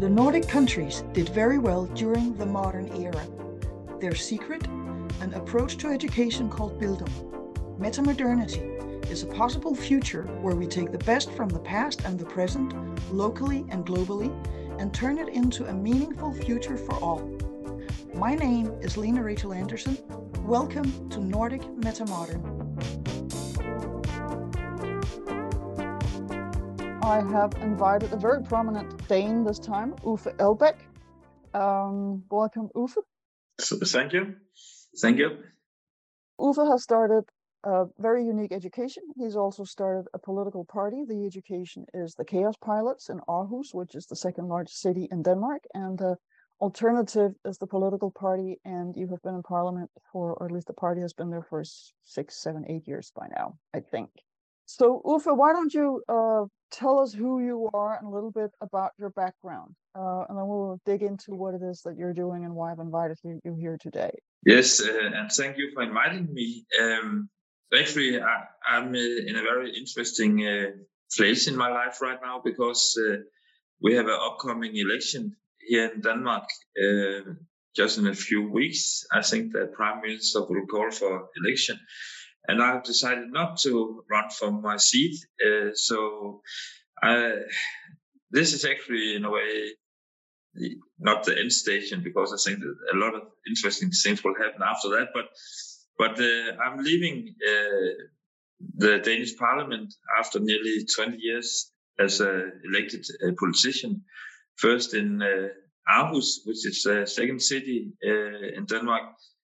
[0.00, 3.24] The Nordic countries did very well during the modern era.
[4.00, 4.66] Their secret,
[5.20, 7.78] an approach to education called Bildung.
[7.78, 12.24] Metamodernity is a possible future where we take the best from the past and the
[12.24, 12.74] present,
[13.12, 14.34] locally and globally,
[14.80, 17.30] and turn it into a meaningful future for all.
[18.14, 19.96] My name is Lene Rachel Andersen.
[20.40, 22.53] Welcome to Nordic Metamodern.
[27.04, 30.76] I have invited a very prominent Dane this time, Uffe Elbæk.
[31.52, 32.96] Um, welcome, Uffe.
[33.60, 34.34] So, thank you.
[35.02, 35.36] Thank you.
[36.40, 37.24] Uffe has started
[37.62, 39.02] a very unique education.
[39.16, 41.04] He's also started a political party.
[41.06, 45.62] The education is the Kaospilots in Aarhus, which is the second largest city in Denmark.
[45.74, 46.16] And the
[46.58, 48.60] alternative is the political party.
[48.64, 51.46] And you have been in parliament for, or at least the party has been there
[51.50, 51.62] for
[52.02, 54.08] six, seven, eight years by now, I think.
[54.66, 58.50] So, Uffe, why don't you uh, tell us who you are and a little bit
[58.60, 59.74] about your background?
[59.94, 62.80] Uh, and then we'll dig into what it is that you're doing and why I've
[62.80, 64.10] invited you, you here today.
[64.44, 66.66] Yes, uh, and thank you for inviting me.
[66.80, 67.28] Um,
[67.78, 70.70] actually, I, am in a very interesting uh,
[71.16, 73.16] place in my life right now because uh,
[73.80, 76.44] we have an upcoming election here in Denmark
[76.82, 77.32] uh,
[77.76, 79.06] just in a few weeks.
[79.12, 81.78] I think the prime minister will call for election,
[82.48, 85.16] and I've decided not to run for my seat.
[85.44, 86.40] Uh, so
[87.02, 87.32] I,
[88.30, 89.70] this is actually, in a way,
[90.98, 94.62] not the end station because I think that a lot of interesting things will happen
[94.62, 95.08] after that.
[95.14, 95.26] But
[95.98, 98.04] but uh, I'm leaving uh,
[98.76, 104.02] the Danish Parliament after nearly 20 years as an elected uh, politician.
[104.56, 105.48] First in uh,
[105.90, 109.14] Aarhus, which is the second city uh, in Denmark,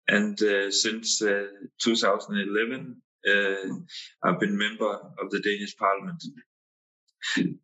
[0.09, 3.03] and uh, since 2011,
[4.23, 6.23] I've been member of the Danish Parliament.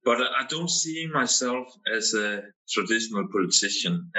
[0.05, 4.11] But I don't see myself as a traditional politician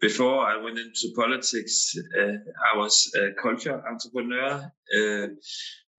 [0.00, 2.32] before I went into politics, uh,
[2.72, 5.26] I was a culture entrepreneur uh,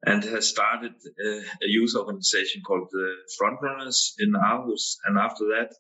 [0.06, 4.96] and has started uh, a youth organization called the Frontrunners in Aarhus.
[5.06, 5.72] And after that,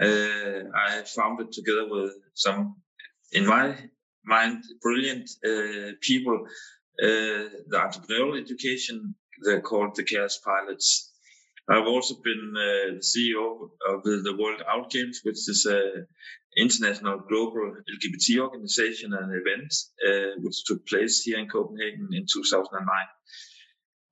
[0.00, 2.76] uh, I founded together with some,
[3.32, 3.74] in my
[4.28, 6.46] mind, brilliant uh, people,
[7.02, 9.14] uh, the entrepreneurial education.
[9.42, 11.08] They're called the Kaospilots.
[11.70, 16.06] I've also been uh, the CEO of the World Outgames, which is an
[16.56, 19.74] international global LGBT organization and event,
[20.06, 22.86] uh, which took place here in Copenhagen in 2009.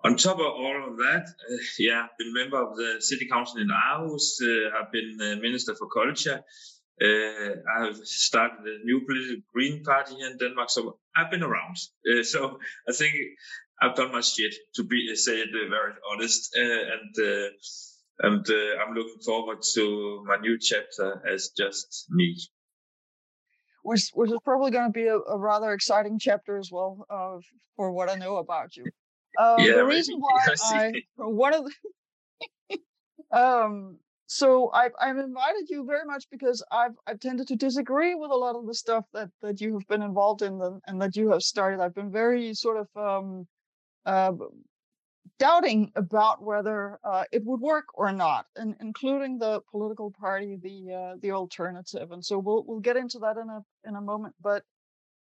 [0.04, 3.60] On top of all of that, uh, yeah, I've been member of the city council
[3.60, 4.37] in Aarhus.
[4.43, 6.44] Uh, I've been minister for culture.
[7.03, 11.77] Uh, I've started a new political green party here in Denmark, so I've been around.
[12.11, 12.59] Uh, so
[12.89, 13.15] I think
[13.83, 17.15] I've done my shit to be say it very honest, and
[18.19, 22.37] and uh, I'm looking forward to my new chapter as just me.
[23.83, 27.39] Which, which is probably going to be a, a, rather exciting chapter as well, uh,
[27.77, 28.84] for what I know about you.
[29.39, 31.65] Um, yeah, the reason why I, one of
[32.71, 32.78] the,
[33.39, 38.31] um, so I've, I've invited you very much because I've, I've tended to disagree with
[38.31, 41.17] a lot of the stuff that, that you have been involved in the, and that
[41.17, 41.81] you have started.
[41.81, 43.47] I've been very sort of, um,
[44.05, 44.33] uh,
[45.39, 50.95] doubting about whether uh, it would work or not, and including the political party, the
[50.95, 52.13] uh, the alternative.
[52.13, 54.35] And so we'll we'll get into that in a in a moment.
[54.41, 54.63] But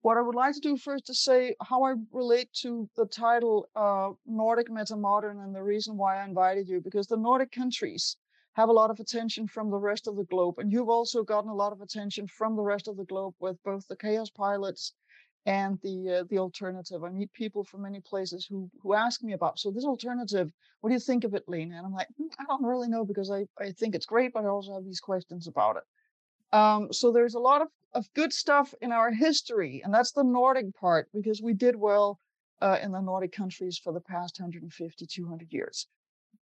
[0.01, 3.67] what I would like to do first is say how I relate to the title
[3.75, 8.15] uh, Nordic Metamodern and the reason why I invited you, because the Nordic countries
[8.55, 11.49] have a lot of attention from the rest of the globe, and you've also gotten
[11.49, 14.93] a lot of attention from the rest of the globe with both the Kaospilots
[15.45, 17.03] and the uh, the alternative.
[17.03, 20.51] I meet people from many places who who ask me about so this alternative.
[20.81, 21.73] What do you think of it, Lene?
[21.73, 24.45] And I'm like, mm, I don't really know because I I think it's great, but
[24.45, 25.83] I also have these questions about it.
[26.55, 30.23] Um, so there's a lot of of good stuff in our history, and that's the
[30.23, 32.19] Nordic part because we did well
[32.61, 35.87] uh, in the Nordic countries for the past 150, 200 years.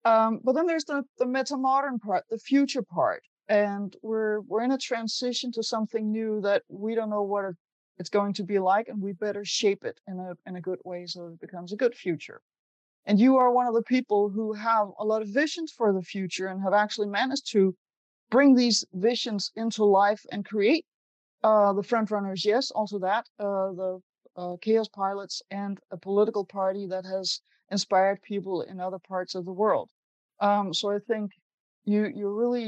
[0.05, 4.63] Um, but then there's the the meta modern part, the future part, and we're we're
[4.63, 7.55] in a transition to something new that we don't know what it
[7.97, 10.79] it's going to be like, and we better shape it in a in a good
[10.83, 12.41] way so it becomes a good future.
[13.05, 16.01] And you are one of the people who have a lot of visions for the
[16.01, 17.75] future and have actually managed to
[18.29, 20.85] bring these visions into life and create
[21.43, 22.45] uh, the front runners.
[22.45, 24.01] Yes, also that uh, the
[24.35, 27.41] uh, Kaospilots and a political party that has
[27.75, 29.89] inspired people in other parts of the world.
[30.47, 31.25] Um, so I think
[31.91, 32.67] you you really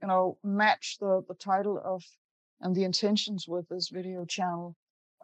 [0.00, 0.24] you know
[0.60, 2.00] match the the title of
[2.62, 4.68] and the intentions with this video channel.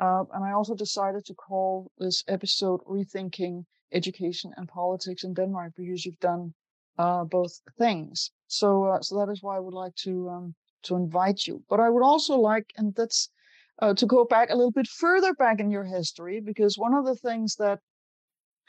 [0.01, 5.73] Uh, and I also decided to call this episode Rethinking Education and Politics in Denmark
[5.77, 6.55] because you've done
[6.99, 8.31] uh, both things.
[8.47, 10.55] So, uh, so that is why I would like to um,
[10.87, 11.63] to invite you.
[11.71, 13.31] But I would also like, and that's
[13.83, 17.05] uh, to go back a little bit further back in your history, because one of
[17.05, 17.79] the things that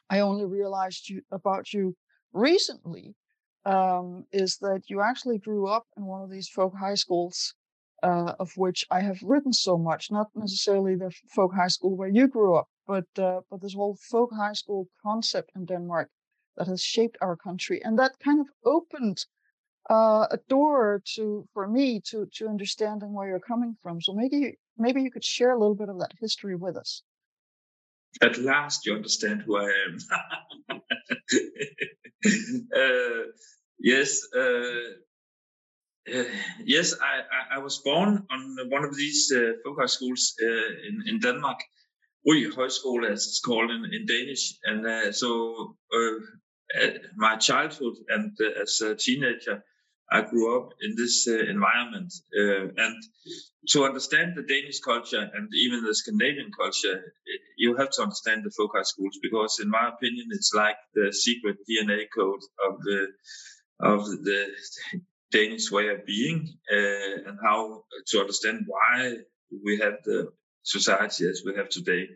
[0.10, 1.96] I only realized you, about you
[2.34, 3.16] recently
[3.66, 7.54] um, is that you actually grew up in one of these folk high schools,
[8.02, 10.12] uh, of which I have written so much.
[10.12, 13.98] Not necessarily the folk high school where you grew up, but uh, but this whole
[14.10, 16.10] folk high school concept in Denmark
[16.58, 19.26] that has shaped our country, and that kind of opened
[19.90, 24.02] uh, a door to for me to to understanding where you're coming from.
[24.02, 27.04] So maybe maybe you could share a little bit of that history with us.
[28.22, 29.98] At last, you understand who I am.
[32.76, 33.24] uh,
[33.80, 35.00] yes, uh,
[36.14, 36.24] uh,
[36.64, 41.04] yes, I, I, I, was born on one of these uh, folk schools uh, in,
[41.08, 41.60] in Denmark,
[42.26, 44.58] Ry Højskole, as it's called in, in Danish.
[44.64, 45.76] And uh, so
[47.16, 49.64] my childhood and as a teenager,
[50.12, 52.12] I grew up in this uh, environment.
[52.38, 53.04] Uh, and
[53.70, 57.14] to understand the Danish culture and even the Scandinavian culture,
[57.58, 61.58] you have to understand the folk schools because, in my opinion, it's like the secret
[61.70, 63.08] DNA code of the
[63.82, 64.48] of the
[65.32, 69.16] Danish way of being uh, and how to understand why
[69.64, 70.32] we have the
[70.64, 72.08] society as we have today.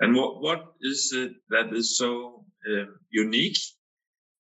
[0.00, 3.58] And what what is it that is so uh, unique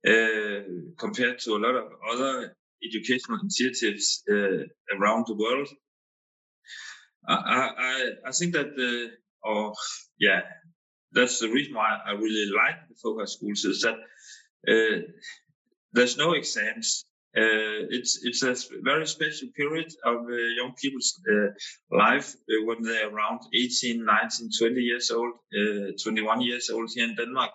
[0.07, 0.61] uh,
[0.97, 2.55] compared to a lot of other
[2.87, 4.63] educational initiatives uh,
[4.95, 5.69] around the world.
[7.27, 7.35] I,
[7.77, 9.11] I, I think that the,
[9.43, 9.73] or
[10.19, 10.41] yeah,
[11.11, 13.97] that's the reason why I really like the focus schools is that
[14.67, 15.01] uh,
[15.93, 17.05] there's no exams.
[17.35, 21.47] Uh, it's it's a very special period of uh, young people's uh,
[21.95, 25.33] life uh, when they're around 18, 19, 20 years old,
[26.03, 27.51] 21 years old here in Denmark.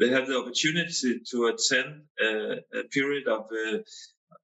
[0.00, 3.46] They have the opportunity to attend a period of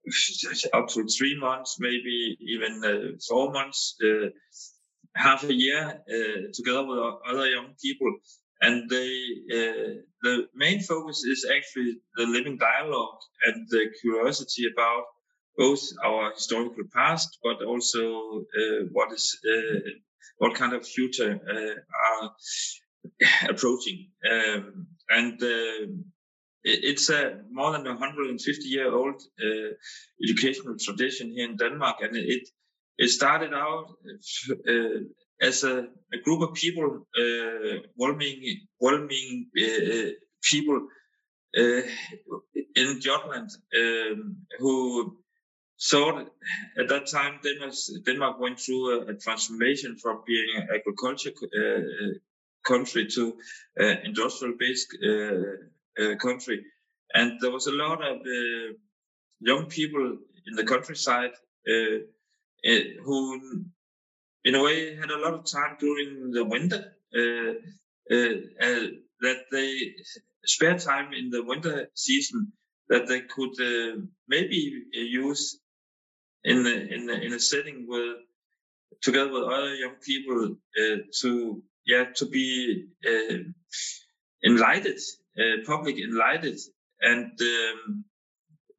[0.74, 4.28] up to three months, maybe even uh, four months, uh,
[5.14, 6.98] half a year uh, together with
[7.28, 8.12] other young people.
[8.60, 9.12] And they,
[10.22, 15.04] the main focus is actually the living dialogue and the curiosity about
[15.56, 18.42] both our historical past, but also
[18.90, 19.38] what is
[20.38, 21.38] what kind of future
[22.10, 22.30] are
[23.48, 24.10] approaching.
[24.28, 25.86] Um, and uh,
[26.68, 29.70] it's a more than 150 year old uh,
[30.22, 32.48] educational tradition here in Denmark, and it
[32.98, 33.86] it started out
[34.68, 35.00] uh,
[35.40, 40.10] as a, a, group of people, uh, welcoming welcoming uh,
[40.42, 40.88] people
[41.56, 41.82] uh,
[42.74, 45.18] in Jutland um, who
[45.76, 47.74] saw at that time Denmark,
[48.04, 52.18] Denmark went through a, a transformation from being an agriculture uh,
[52.66, 53.34] country to
[53.80, 53.94] uh,
[56.20, 56.64] country.
[57.14, 58.74] And there was a lot of uh,
[59.40, 61.32] young people in the countryside
[61.68, 61.98] uh,
[63.04, 63.40] who,
[64.44, 66.94] in a way, had a lot of time during the winter
[69.20, 69.94] that they
[70.44, 72.52] spare time in the winter season
[72.88, 75.60] that they could uh, maybe use
[76.44, 78.18] in the, in the, in a setting with
[79.02, 83.38] together with other young people uh, to yeah to be uh,
[84.44, 84.98] enlightened
[85.38, 86.58] uh, public enlightened
[87.00, 88.04] and um,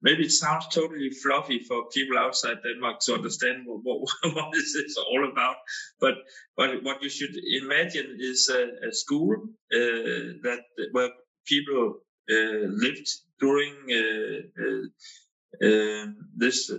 [0.01, 4.73] maybe it sounds totally fluffy for people outside Denmark to understand what, what, what is
[4.73, 5.57] this is all about.
[5.99, 6.15] But
[6.55, 9.35] but what you should imagine is a, a school
[9.73, 11.11] uh, that where
[11.45, 11.99] people
[12.31, 16.05] uh, lived during uh, uh, uh
[16.37, 16.71] this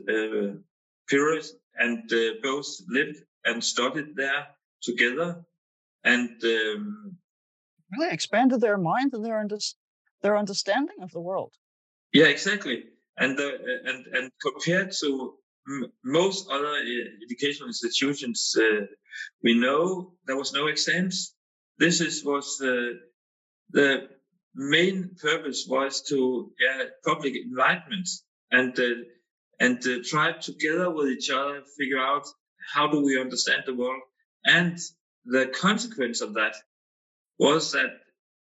[1.09, 1.99] period and
[2.43, 4.47] both lived and studied there
[4.83, 5.45] together.
[6.05, 7.19] And um,
[7.92, 9.47] really expanded their mind and their
[10.23, 11.52] their understanding of the world.
[12.12, 12.85] Yeah, exactly.
[13.16, 13.50] And the,
[13.85, 15.35] and and compared to
[15.68, 18.87] m- most other uh, educational institutions, uh,
[19.42, 21.35] we know there was no exams.
[21.78, 22.94] This is was uh,
[23.70, 24.09] the
[24.54, 28.09] main purpose was to yeah, public enlightenment
[28.50, 29.04] and uh,
[29.61, 32.26] and uh, try together with each other figure out
[32.75, 34.02] how do we understand the world
[34.44, 34.78] and
[35.26, 36.54] the consequence of that
[37.40, 37.90] was that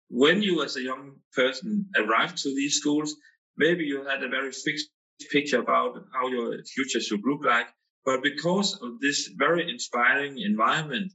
[0.10, 3.16] when you as a young person arrived to these schools,
[3.56, 4.90] maybe you had a very fixed
[5.32, 7.68] picture about how your future should look like.
[8.06, 11.14] But because of this very inspiring environment,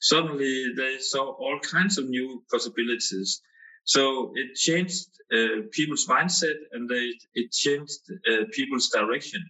[0.00, 3.40] suddenly they saw all kinds of new possibilities.
[3.84, 9.42] So it changed uh, people's mindset and they, it changed uh, people's direction.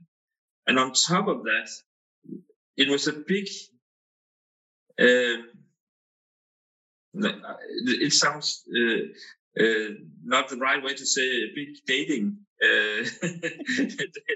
[0.66, 1.68] And on top of that,
[2.76, 3.46] it was a big
[5.00, 5.42] uh,
[7.14, 9.88] it sounds uh, uh,
[10.24, 13.04] not the right way to say a big dating uh,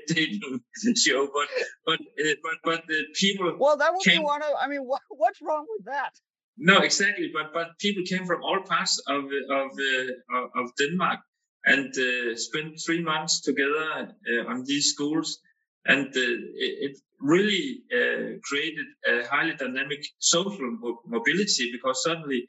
[0.09, 0.61] dating
[0.97, 1.49] show, but
[1.85, 3.57] but uh, but but the people.
[3.59, 4.49] Well, that would came, be one of.
[4.61, 6.13] I mean, what, what's wrong with that?
[6.57, 7.31] No, exactly.
[7.33, 11.21] But but people came from all parts of of uh, of Denmark
[11.67, 15.39] and uh, spent three months together uh, on these schools,
[15.87, 16.21] and uh,
[16.67, 20.77] it, it, really uh, created a highly dynamic social
[21.07, 22.47] mobility because suddenly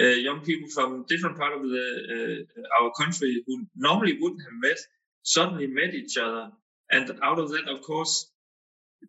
[0.00, 4.58] uh, young people from different part of the uh, our country who normally wouldn't have
[4.60, 4.78] met
[5.22, 6.50] suddenly met each other,
[6.90, 8.30] and out of that, of course,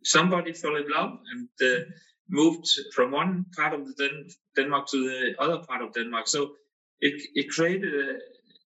[0.04, 1.84] somebody fell in love and uh,
[2.30, 6.28] moved from one part of Den- Denmark to the other part of Denmark.
[6.28, 6.54] So
[7.00, 8.18] it it created a,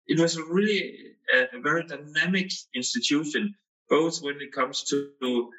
[0.07, 0.97] it was really
[1.35, 3.55] a, a very dynamic institution,
[3.89, 5.51] both when it comes to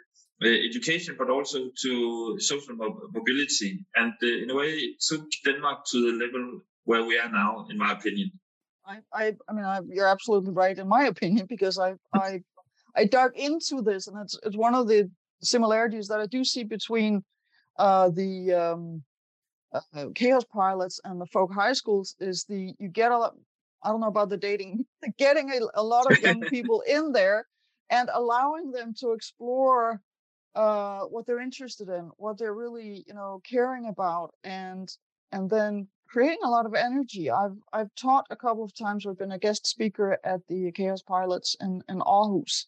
[0.48, 3.86] education, but also to social mobility.
[3.96, 7.68] And uh, in a way, it took Denmark to the level where we are now,
[7.70, 8.32] in my opinion.
[8.86, 12.42] I, I, I mean, I, you're absolutely right, in my opinion, because I, I,
[12.96, 15.10] I dug into this, and it's it's one of the
[15.42, 17.24] similarities that I do see between
[17.78, 19.04] uh, the um,
[19.74, 23.36] uh, Kaospilots and the folk high schools is the you get a lot.
[23.84, 24.86] I don't know about the dating,
[25.18, 27.48] getting a, a lot of young people in there
[27.90, 30.02] and allowing them to explore
[30.55, 34.89] uh, what they're interested in, what they're really, you know, caring about, and
[35.31, 37.29] and then creating a lot of energy.
[37.29, 39.05] I've I've taught a couple of times.
[39.05, 42.65] I've been a guest speaker at the Kaospilots in in Aarhus,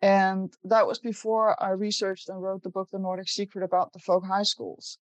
[0.00, 4.00] and that was before I researched and wrote the book The Nordic Secret about the
[4.00, 4.98] folk high schools.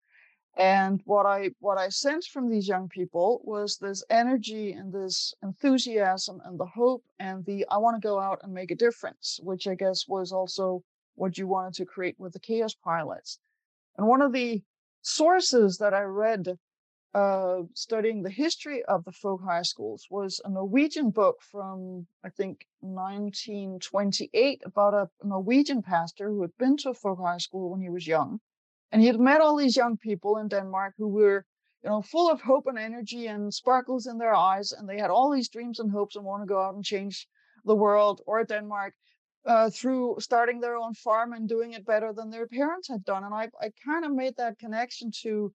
[0.57, 5.33] And what I what I sensed from these young people was this energy and this
[5.41, 9.39] enthusiasm and the hope and the I want to go out and make a difference,
[9.41, 10.83] which I guess was also
[11.15, 13.39] what you wanted to create with the Kaospilots.
[13.97, 14.63] And one of the
[15.01, 16.57] sources that I read
[17.13, 22.29] uh, studying the history of the folk high schools was a Norwegian book from, I
[22.29, 27.81] think, 1928 about a Norwegian pastor who had been to a folk high school when
[27.81, 28.39] he was young.
[28.91, 31.45] And he had met all these young people in Denmark who were,
[31.83, 34.71] you know, full of hope and energy and sparkles in their eyes.
[34.71, 37.27] And they had all these dreams and hopes and want to go out and change
[37.65, 38.95] the world or Denmark
[39.45, 43.23] uh, through starting their own farm and doing it better than their parents had done.
[43.23, 45.53] And I, I kind of made that connection to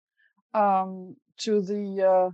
[0.55, 2.31] um, to the uh,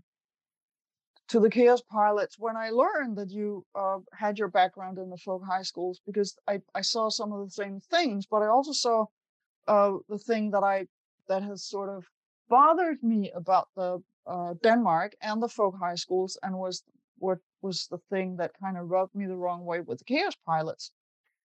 [1.28, 5.42] to the Kaospilots when I learned that you uh, had your background in the folk
[5.44, 9.06] high schools because I, I saw some of the same things, but I also saw
[9.66, 10.86] uh, the thing that I
[11.28, 12.04] that has sort of
[12.48, 16.82] bothered me about the uh, Denmark and the folk high schools and was
[17.18, 20.34] what was the thing that kind of rubbed me the wrong way with the chaos
[20.46, 20.90] pilots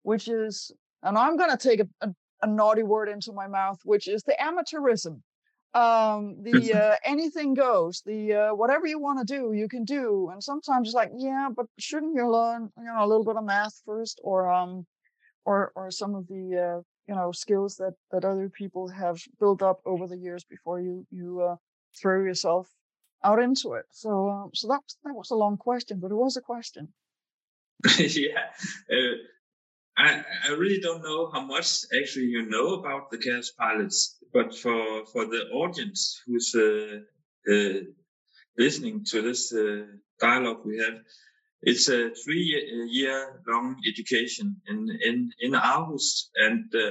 [0.03, 0.71] which is,
[1.03, 4.23] and I'm going to take a, a, a, naughty word into my mouth, which is
[4.23, 5.21] the amateurism.
[5.75, 10.29] Um, the uh, anything goes, the uh, whatever you want to do, you can do.
[10.31, 13.45] And sometimes it's like, yeah, but shouldn't you learn, you know, a little bit of
[13.45, 14.87] math first, or um,
[15.45, 19.63] or or some of the uh, you know skills that that other people have built
[19.63, 21.57] up over the years before you you uh,
[22.01, 22.69] throw yourself
[23.25, 23.87] out into it.
[23.91, 26.93] So um, so that that was a long question, but it was a question.
[27.99, 28.51] yeah,
[28.91, 29.17] uh,
[29.97, 35.05] I, I really don't know how much actually you know about the Kaospilots, but for,
[35.07, 37.01] for the audience who's uh,
[37.53, 37.81] uh,
[38.59, 39.85] listening to this uh,
[40.19, 41.01] dialogue we have,
[41.63, 46.91] it's a three year long education in, in, in Aarhus and uh,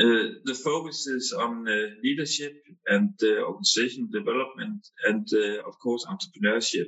[0.00, 2.54] uh, the focus is on uh, leadership
[2.86, 5.26] and organization development and
[5.66, 6.86] of course entrepreneurship.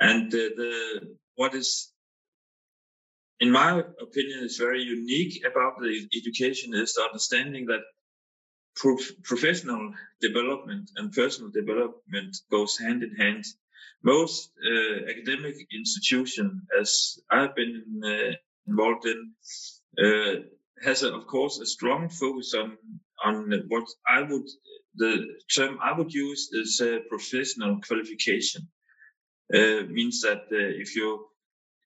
[0.00, 1.91] And the what is
[3.42, 3.70] in my
[4.06, 7.84] opinion, is very unique about the education is the understanding that
[8.76, 13.44] prof- professional development and personal development goes hand in hand.
[14.04, 16.46] Most uh, academic institution,
[16.80, 18.32] as I've been uh,
[18.68, 19.20] involved in,
[20.04, 20.34] uh,
[20.86, 22.78] has, a, of course, a strong focus on
[23.24, 23.36] on
[23.68, 24.48] what I would
[25.02, 25.12] the
[25.56, 28.62] term I would use is a professional qualification.
[29.54, 31.08] Uh, means that uh, if you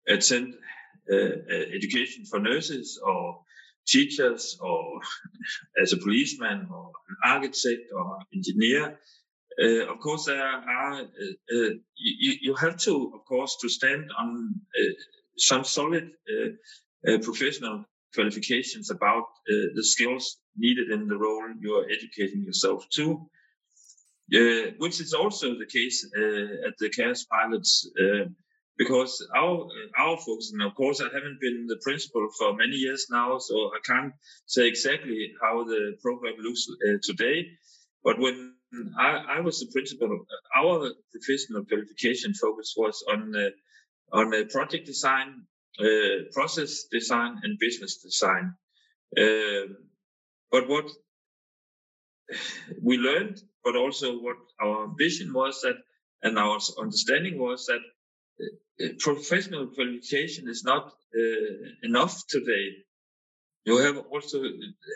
[0.08, 0.75] attend uh, uh,
[1.10, 3.40] education for nurses or
[3.86, 5.00] teachers or
[5.82, 8.98] as a policeman or an architect or engineer.
[9.62, 14.10] Uh, of course, there are uh, uh, you, you have to, of course, to stand
[14.18, 14.54] on
[15.38, 16.10] some solid
[17.22, 17.84] professional
[18.14, 23.28] qualifications about the skills needed in the role you are educating yourself to.
[24.78, 26.04] which is also the case
[26.66, 27.86] at the Kaospilots
[28.78, 29.68] because our
[29.98, 33.70] our focus, and of course, I haven't been the principal for many years now, so
[33.74, 34.12] I can't
[34.46, 37.46] say exactly how the program looks uh, today.
[38.04, 38.54] But when
[38.98, 44.86] I, I, was the principal, our professional qualification focus was on uh, on uh, project
[44.86, 45.46] design
[45.80, 48.54] uh, process design and business design.
[49.16, 49.72] Uh,
[50.50, 50.90] but what
[52.82, 55.76] we learned, but also what our vision was that,
[56.22, 57.80] and our understanding was that
[58.98, 62.66] professional qualification is not uh, enough today.
[63.64, 64.44] You have also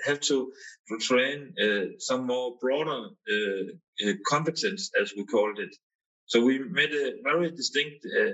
[0.06, 0.52] have to,
[1.00, 5.74] train uh, some more broader uh, uh, competence, as we called it.
[6.26, 8.32] So we made a very distinct uh,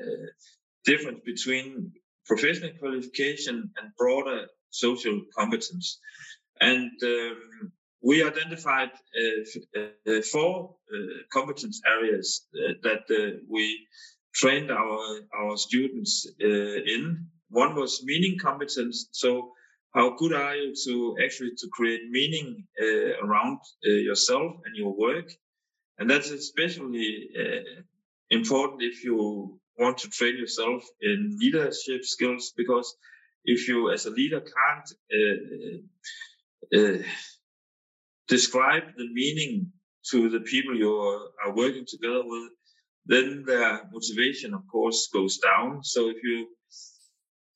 [0.84, 1.92] difference between
[2.26, 5.98] professional qualification and broader social competence.
[6.60, 7.72] And um,
[8.02, 10.96] we identified uh, uh, four uh,
[11.32, 12.46] competence areas
[12.82, 13.04] that
[13.48, 13.86] we
[14.40, 14.98] trained our
[15.40, 17.26] our students in.
[17.48, 19.08] One was meaning competence.
[19.12, 19.52] So
[19.94, 22.66] how good are you to actually to create meaning
[23.22, 25.28] around yourself and your work?
[25.98, 27.28] And that's especially
[28.30, 32.94] important if you want to train yourself in leadership skills because
[33.44, 37.02] if you as a leader can't uh, uh,
[38.28, 39.72] describe the meaning
[40.10, 40.92] to the people you
[41.44, 42.52] are working together with,
[43.06, 45.82] then their motivation, of course, goes down.
[45.84, 46.48] So if you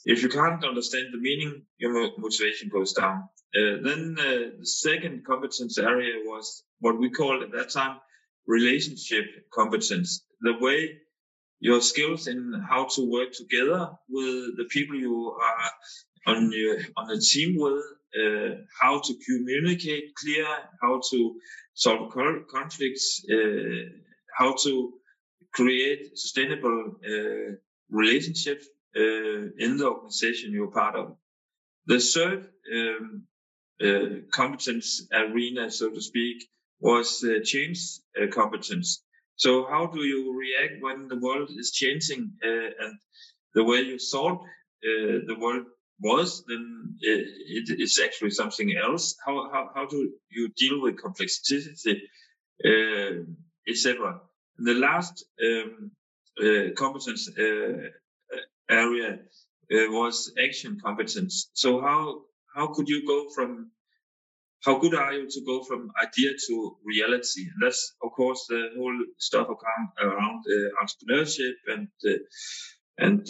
[0.04, 3.28] if you can't understand the meaning, your motivation goes down.
[3.54, 7.99] Uh, then uh, the second competence area was what we called at that time
[8.47, 10.23] relationship competence.
[10.40, 11.00] The way
[11.59, 17.11] your skills in how to work together with the people you are on your on
[17.11, 17.83] a team with
[18.19, 20.47] uh, how to communicate clear,
[20.83, 21.37] how to
[21.75, 22.12] solve
[22.50, 23.88] conflicts, uh,
[24.37, 24.92] how to
[25.52, 27.54] create sustainable uh,
[27.90, 28.66] relationships
[28.97, 29.00] uh,
[29.59, 31.16] in the organization you're part of.
[31.87, 33.23] The third um,
[33.83, 36.49] uh, competence arena, so to speak,
[36.80, 37.78] was change
[38.21, 39.02] uh, competence.
[39.37, 42.99] So how do you react when the world is changing and
[43.54, 44.42] the way you thought
[44.83, 45.66] the world
[46.00, 49.16] was, then it, it's actually something else.
[49.25, 52.02] How, how, how do you deal with complexity,
[52.64, 53.25] uh,
[53.69, 54.21] etc.
[54.62, 55.90] The last um,
[56.42, 57.88] uh, competence uh,
[58.70, 59.18] area
[59.73, 61.50] uh, was action competence.
[61.54, 62.23] So how
[62.54, 63.70] how could you go from
[64.64, 67.42] how good are you to go from idea to reality?
[67.42, 69.49] And that's of course the whole stuff
[70.02, 72.18] around, uh, entrepreneurship and uh,
[72.99, 73.20] and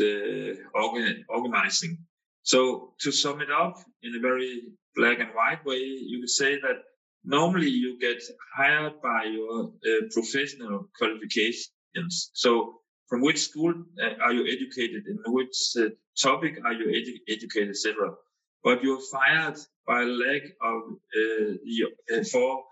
[0.74, 1.98] organ, organizing.
[2.42, 4.62] So to sum it up in a very
[4.96, 6.78] black and white way, you could say that
[7.24, 8.22] normally you get
[8.56, 12.30] hired by your uh, professional qualifications.
[12.34, 15.88] So from which school uh, are you educated in which uh,
[16.20, 18.14] topic are you edu- educated, etc.
[18.62, 21.90] But you're fired by lack of uh, your,
[22.30, 22.64] four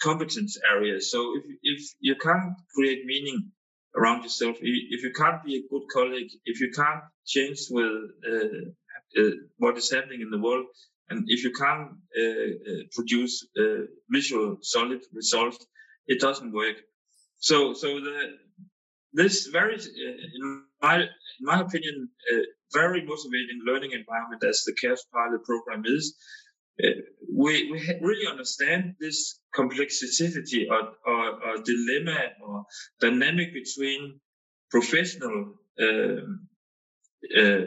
[0.00, 1.10] competence areas.
[1.10, 3.52] So if if you can't create meaning
[3.96, 4.56] around yourself.
[4.60, 7.92] If you can't be a good colleague, if you can't change with
[8.30, 10.66] uh, uh, what is happening in the world,
[11.12, 11.88] and if you can't
[12.20, 15.58] uh, uh produce uh, visual solid results,
[16.06, 16.76] it doesn't work.
[17.38, 18.16] So, so the
[19.12, 22.08] this very, uh, in my in my opinion,
[22.72, 26.16] very motivating learning environment as the Kaospilot program is,
[27.42, 32.64] we, we really understand this complexity or, or, or, dilemma or
[33.00, 34.18] dynamic between
[34.70, 36.48] professional um,
[37.38, 37.60] uh,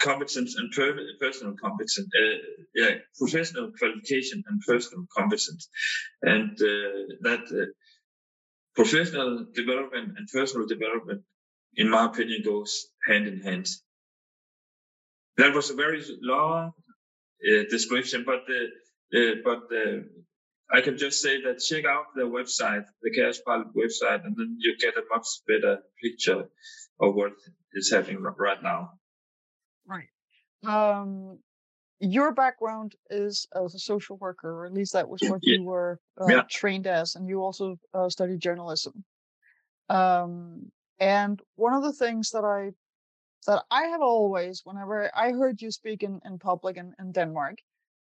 [0.00, 2.38] competence and per- personal competence, uh,
[2.74, 5.68] yeah, professional qualification and personal competence,
[6.22, 7.66] and uh, that uh,
[8.76, 11.22] professional development and personal development,
[11.76, 13.68] in my opinion, goes hand in hand.
[15.38, 16.72] That was a very long
[17.48, 19.62] uh, description, but uh, but
[20.72, 24.76] I can just say that check out the website, the Kaospilot website, and then you
[24.78, 26.44] get a much better picture
[27.00, 27.32] of what
[27.72, 28.90] is happening right now.
[29.86, 30.08] Right.
[30.66, 31.38] Um,
[32.00, 35.54] your background is as a social worker, or at least that was what yeah.
[35.54, 36.42] you were uh, yeah.
[36.50, 39.04] trained as, and you also uh, studied journalism.
[39.88, 42.72] Um, and one of the things that I
[43.46, 47.58] that I have always, whenever I heard you speak in, in public in, in Denmark,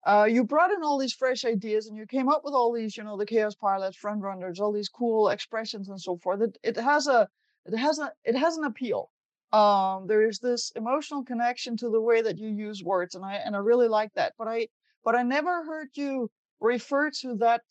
[0.07, 2.97] uh, you brought in all these fresh ideas and you came up with all these,
[2.97, 6.43] you know, the Kaospilots, front runners, all these cool expressions and so forth.
[6.43, 7.29] It, it has a,
[7.67, 9.11] it has a, it has an appeal.
[9.53, 13.35] Um, there is this emotional connection to the way that you use words, and I
[13.35, 14.35] and I really like that.
[14.39, 14.69] But I,
[15.05, 17.63] but I never heard you refer to that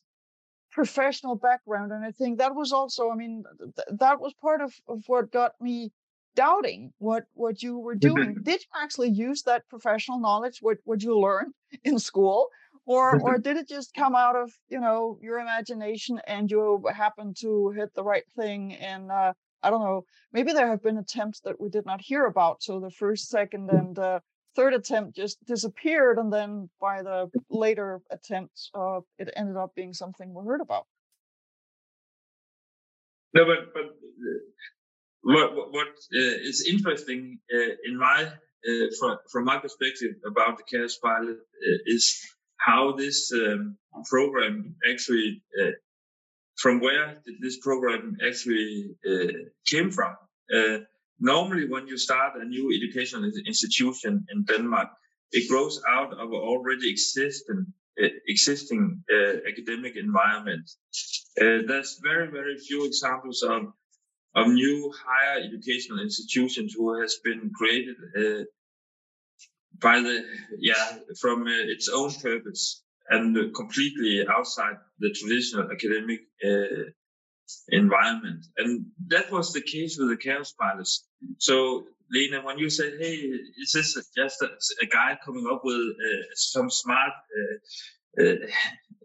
[0.71, 4.73] professional background, and I think that was also, I mean, th- that was part of
[4.87, 5.91] of what got me
[6.35, 11.01] doubting what what you were doing did you actually use that professional knowledge what what
[11.03, 12.47] you learned in school
[12.85, 17.35] or or did it just come out of you know your imagination and you happened
[17.37, 21.41] to hit the right thing and uh, I don't know, maybe there have been attempts
[21.41, 22.63] that we did not hear about.
[22.63, 24.19] So the first, second, and uh,
[24.55, 29.93] third attempt just disappeared, and then by the later attempts, uh, it ended up being
[29.93, 30.85] something we heard about.
[33.33, 34.39] No, but but uh,
[35.21, 38.23] what what uh, is interesting uh, in my
[38.67, 42.19] uh, from from my perspective about the Kaospilot uh, is
[42.57, 43.77] how this um,
[44.09, 45.71] program actually uh,
[46.61, 49.33] from where did this program actually uh,
[49.65, 50.15] came from.
[50.53, 50.79] Uh,
[51.19, 54.89] normally when you start a new educational institution in denmark
[55.31, 57.65] it grows out of already existing
[58.01, 59.03] uh, existing
[59.51, 60.65] academic environment.
[61.35, 63.61] There's very very few examples of
[64.35, 68.43] of new higher educational institutions who has been created uh,
[69.81, 70.23] by the
[70.57, 76.83] yeah from uh, its own purpose and completely outside the traditional academic uh,
[77.69, 78.45] environment.
[78.57, 80.99] And that was the case with the Kaospilots.
[81.37, 83.15] So Lene when you said hey
[83.61, 84.49] is this just a,
[84.81, 88.35] a guy coming up with uh, some smart uh, uh,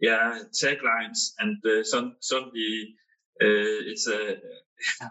[0.01, 2.95] yeah taglines and some suddenly
[3.41, 4.37] it's a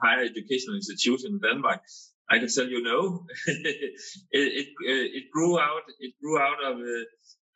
[0.02, 1.82] higher educational institution in Denmark,
[2.30, 3.26] I can tell you no.
[3.48, 3.96] it,
[4.32, 7.04] it, uh, it grew out it grew out of uh,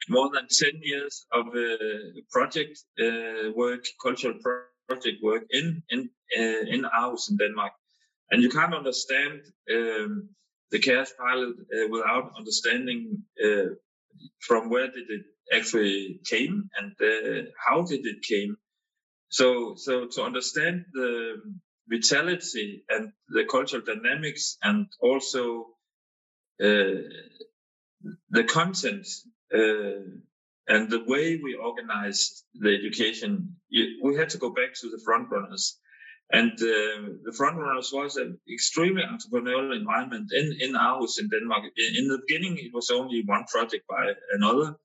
[0.10, 4.36] more than ten years of uh, project uh, work, cultural
[4.88, 7.74] project work in in uh, in Aarhus in Denmark,
[8.32, 9.42] and you can't understand
[9.76, 10.30] um,
[10.72, 11.56] the Kaospilot
[11.90, 13.24] without understanding
[14.40, 16.94] from where did it actually came and
[17.66, 18.58] how did it came.
[19.30, 21.42] So so to understand the
[21.90, 25.68] vitality and the cultural dynamics and also
[26.62, 27.06] uh,
[28.30, 29.08] the content
[29.54, 30.02] uh,
[30.68, 33.56] and the way we organized the education,
[34.04, 35.80] we had to go back to the front runners.
[36.30, 41.64] And uh, the front runners was an extremely entrepreneurial environment in, in Aarhus in Denmark.
[41.78, 44.76] In, in, the beginning, it was only one project by another.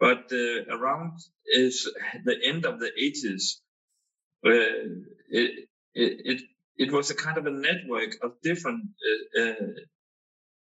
[0.00, 1.90] But uh, around is
[2.24, 3.60] the end of the 80s,
[4.46, 6.42] uh, it, it,
[6.76, 8.84] it, was a kind of a network of different
[9.36, 9.54] uh, uh,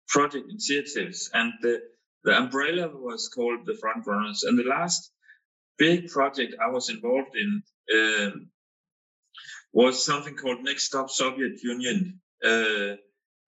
[0.07, 1.53] project initiatives, and
[2.25, 4.43] the umbrella was called the Front Runners.
[4.45, 5.11] And the last
[5.79, 7.63] big project I was involved in
[7.97, 8.51] um,
[9.73, 12.21] was something called Next Stop Soviet Union.
[12.45, 12.97] Uh,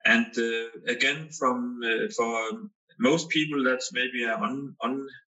[0.05, 2.51] and uh, again, from uh, for
[2.99, 4.77] most people, that's maybe an un,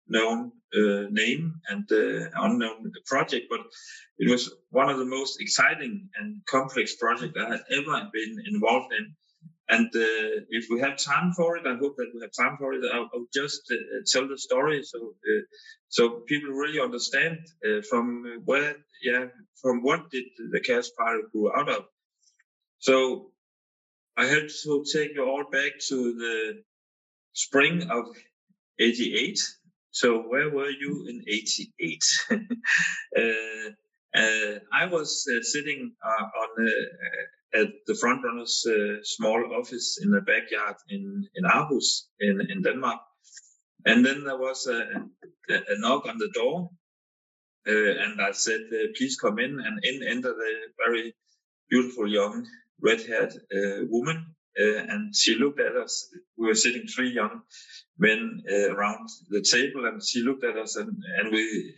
[0.09, 3.61] unknown uh, name and uh, unknown project, but
[4.19, 8.93] it was one of the most exciting and complex projects I had ever been involved
[8.93, 9.15] in.
[9.69, 12.73] And uh, if we have time for it, I hope that we have time for
[12.73, 12.85] it.
[12.93, 13.77] I'll, I'll just uh,
[14.07, 15.43] tell the story so uh,
[15.89, 19.27] so people really understand uh, from where, yeah,
[19.61, 21.85] from what did the Kaospilot grew out of.
[22.79, 23.33] So
[24.17, 26.63] I had to take you all back to the
[27.33, 28.05] spring of
[28.79, 29.39] 88.
[29.91, 32.05] So where were you in 88?
[32.31, 33.71] uh,
[34.17, 36.69] uh, I was uh, sitting uh, on
[37.55, 43.01] at the frontrunner's uh, small office in the backyard in, in Aarhus in, in Denmark.
[43.85, 44.81] And then there was a,
[45.51, 46.71] a, a knock on the door.
[47.69, 48.61] Uh, and I said,
[48.97, 49.59] please come in.
[49.61, 50.55] And in entered a
[50.85, 51.15] very
[51.71, 52.47] beautiful young
[52.81, 53.35] red-haired
[53.89, 56.09] woman uh, and she looked at us.
[56.39, 57.43] We were sitting three young
[57.99, 61.75] men uh, around the table, and she looked at us, and, and we.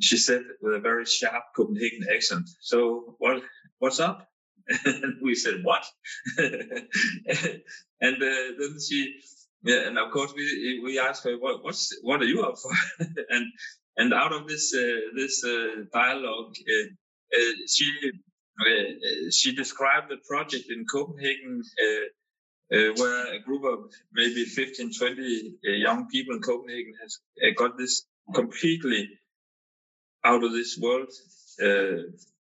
[0.00, 3.42] She said with a very sharp Copenhagen accent, "So what?
[3.78, 4.29] What's up?"
[4.84, 5.84] And we said, "What?"
[6.38, 9.14] and uh, then she,
[9.62, 11.64] yeah, and of course we we asked her, "What?
[11.64, 11.96] What's?
[12.02, 12.72] What are you up for?"
[13.28, 13.46] and
[13.96, 17.90] and out of this uh, this uh, dialogue, uh, she
[18.60, 24.92] uh, she described the project in Copenhagen uh, uh, where a group of maybe 15,
[24.96, 27.18] 20 young people in Copenhagen has
[27.56, 29.08] got this completely
[30.24, 31.10] out of this world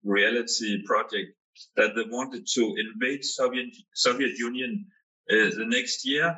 [0.03, 1.38] reality project
[1.75, 4.85] that they wanted to invade Soviet Soviet Union
[5.31, 6.35] uh, the next year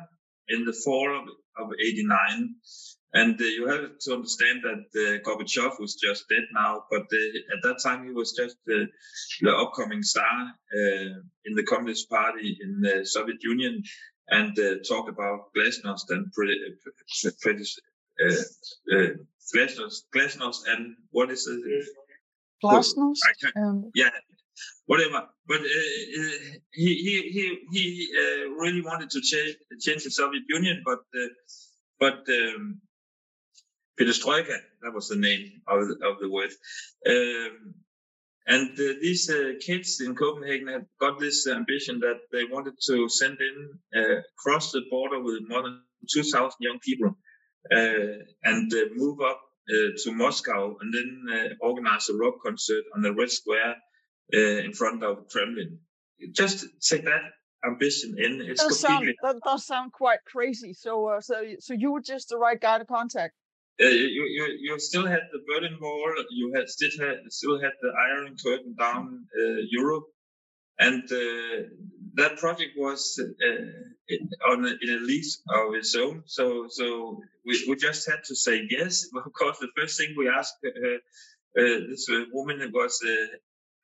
[0.48, 2.54] in the fall of, of 89
[3.14, 7.54] and uh, you have to understand that uh, Gorbachev was just dead now, but uh,
[7.54, 8.86] at that time he was just uh,
[9.42, 13.82] the upcoming star uh, in the Communist Party in the Soviet Union,
[14.28, 16.74] and uh, talked about glasnost and pre-
[19.54, 21.86] glasnost, glasnost, and what is it?
[22.64, 23.18] Glasnost.
[23.56, 24.10] Um, yeah,
[24.86, 25.28] whatever.
[25.46, 25.60] But
[26.72, 28.08] he he he he
[28.58, 31.00] really wanted to change change the Soviet Union, but
[31.98, 32.80] but um,
[33.98, 36.50] Perestroika, that was the name of the, of the word.
[37.06, 37.74] Um,
[38.46, 43.08] and uh, these uh, kids in Copenhagen have got this ambition that they wanted to
[43.08, 45.80] send in uh, cross the border with more than
[46.12, 47.16] 2,000 young people
[47.70, 53.02] uh, and uh, move up uh, to Moscow and then organize a rock concert on
[53.02, 53.76] the Red Square
[54.30, 55.78] in front of Kremlin.
[56.32, 57.22] Just take that
[57.64, 58.40] ambition in.
[58.42, 59.16] It's that completely...
[59.22, 60.72] sound, that does sound quite crazy.
[60.74, 63.34] So, so, so you were just the right guy to contact.
[63.80, 66.14] Uh, you, you you still had the Berlin Wall.
[66.30, 70.04] You had still had still had the Iron Curtain down uh, Europe,
[70.78, 71.68] and uh,
[72.14, 76.22] that project was uh, on a, in a lease of its own.
[76.26, 79.06] So so we, we just had to say yes.
[79.16, 83.00] Of course, the first thing we asked uh, uh, this woman was,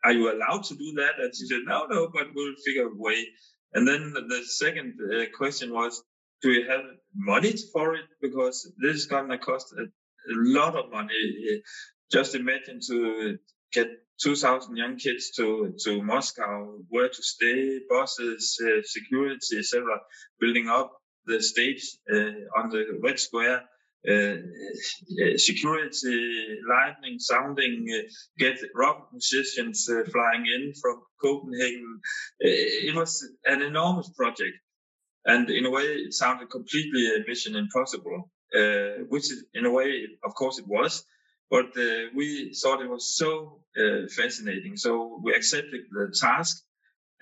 [0.04, 2.94] "Are you allowed to do that?" And she said, "No, no, but we'll figure a
[2.94, 3.26] way."
[3.74, 4.98] And then the second
[5.37, 6.02] question was,
[6.42, 6.82] do you have
[7.14, 8.06] money for it?
[8.20, 11.62] Because this is going to cost a, a lot of money.
[12.12, 13.38] Just imagine to
[13.72, 13.88] get
[14.22, 19.84] 2,000 young kids to, to Moscow, where to stay, buses, uh, security, etc.,
[20.40, 20.92] building up
[21.26, 21.82] the stage
[22.12, 23.62] uh, on the Red Square.
[24.06, 28.02] Uh, uh security, lightning, sounding, uh,
[28.38, 32.00] get rock musicians uh, flying in from Copenhagen.
[32.40, 34.56] it was an enormous project.
[35.24, 40.06] And in a way, it sounded completely a mission impossible, uh, which in a way,
[40.24, 41.04] of course, it was.
[41.50, 44.76] But uh, we thought it was so uh, fascinating.
[44.76, 46.62] So we accepted the task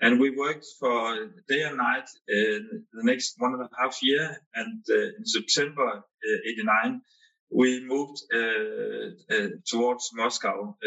[0.01, 4.37] and we worked for day and night in the next one and a half year.
[4.53, 6.03] And uh, in September
[6.45, 7.01] 89,
[7.49, 10.77] we moved uh, uh, towards Moscow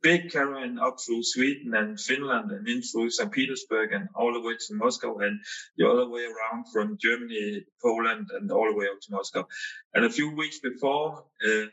[0.00, 3.30] big caravan up through Sweden and Finland and in through St.
[3.30, 5.40] Petersburg and all the way to Moscow and
[5.76, 9.46] the other way around from Germany, Poland and all the way up to Moscow.
[9.94, 11.66] And a few weeks before, uh,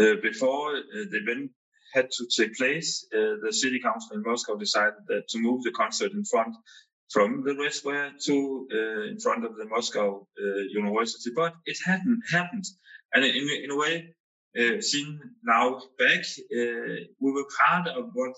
[0.00, 1.50] uh, before uh, the event
[1.96, 6.12] had to take place, uh, the city council in Moscow decided to move the concert
[6.12, 6.54] in front
[7.10, 11.78] from the Red Square to uh, in front of the Moscow uh, University, but it
[11.84, 12.64] hadn't happened.
[13.14, 13.94] And in, in a way,
[14.58, 16.22] uh, seen now back,
[16.60, 18.34] uh, we were part of what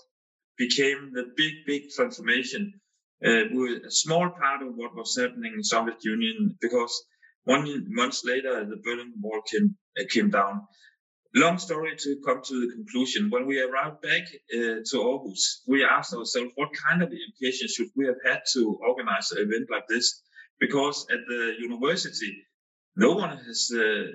[0.57, 2.73] became the big, big transformation.
[3.25, 6.93] Uh, we were a small part of what was happening in Soviet Union because
[7.45, 9.75] one month later the Berlin Wall came
[10.13, 10.61] came down.
[11.35, 13.29] Long story to come to the conclusion.
[13.29, 17.89] When we arrived back uh, to Aarhus, we asked ourselves what kind of education should
[17.95, 20.23] we have had to organize an event like this?
[20.59, 22.45] Because at the university,
[22.95, 24.07] no one has uh,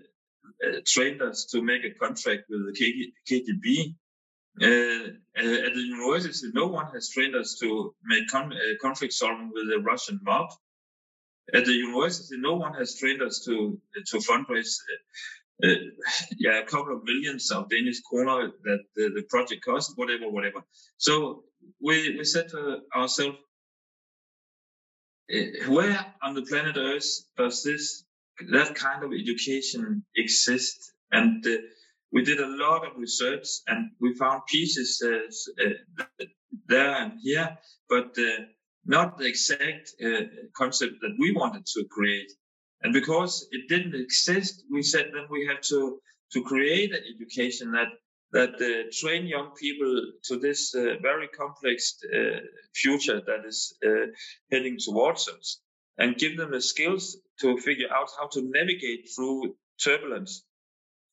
[0.67, 3.95] uh, trained us to make a contract with the KGB.
[4.61, 9.13] Uh, uh, at the university, no one has trained us to make con- uh, conflict
[9.13, 10.51] solving with the Russian mob.
[11.53, 14.75] At the university, no one has trained us to to fundraise,
[15.63, 15.69] uh,
[16.39, 20.63] yeah, a couple of millions of Danish kroner that the, the project cost, whatever, whatever.
[20.97, 21.45] So
[21.81, 23.39] we we said to ourselves,
[25.69, 28.05] where on the planet Earth does this
[28.53, 30.93] that kind of education exist?
[31.13, 31.51] And uh,
[32.13, 36.25] we did a lot of research and we found pieces uh, uh,
[36.67, 37.57] there and here,
[37.89, 38.45] but uh,
[38.87, 40.23] not the exact uh,
[40.57, 42.31] concept that we wanted to create.
[42.85, 46.01] And because it didn't exist, we said then we have to,
[46.33, 47.89] to create an education that
[48.33, 49.95] that uh, train young people
[50.25, 52.41] to this uh, very complex uh,
[52.75, 53.75] future that is
[54.51, 55.61] heading towards us
[55.99, 60.45] and give them the skills to figure out how to navigate through turbulence,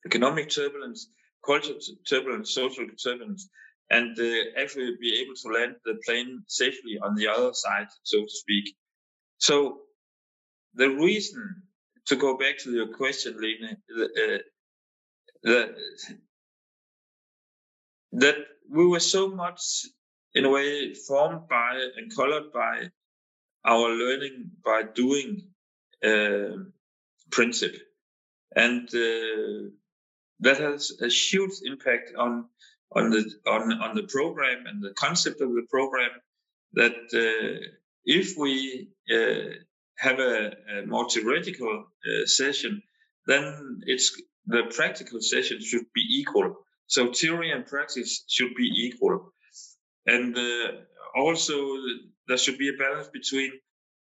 [0.06, 1.10] economic turbulence,
[1.46, 1.78] cultural
[2.10, 3.50] turbulence, social turbulence,
[3.90, 8.22] and uh, actually be able to land the plane safely on the other side, so
[8.22, 8.76] to speak.
[9.38, 9.82] So
[10.76, 11.64] the reason
[12.08, 13.78] to go back to your question, Lene,
[15.46, 15.66] uh,
[18.14, 18.38] that
[18.70, 19.86] we were so much
[20.34, 22.90] in a way formed by and colored by
[23.66, 25.48] our learning by doing
[26.04, 26.58] uh,
[27.32, 27.80] principle.
[28.56, 29.70] And uh,
[30.40, 32.46] that has a huge impact on
[32.94, 36.12] on the on on the program and the concept of the program.
[36.74, 37.66] That uh,
[38.06, 39.56] if we uh,
[40.02, 42.82] have a, a, more theoretical uh, session,
[43.28, 46.56] then it's the practical session should be equal.
[46.88, 49.34] So theory and practice should be equal,
[50.06, 50.72] and uh,
[51.16, 51.56] also
[52.28, 53.52] there should be a balance between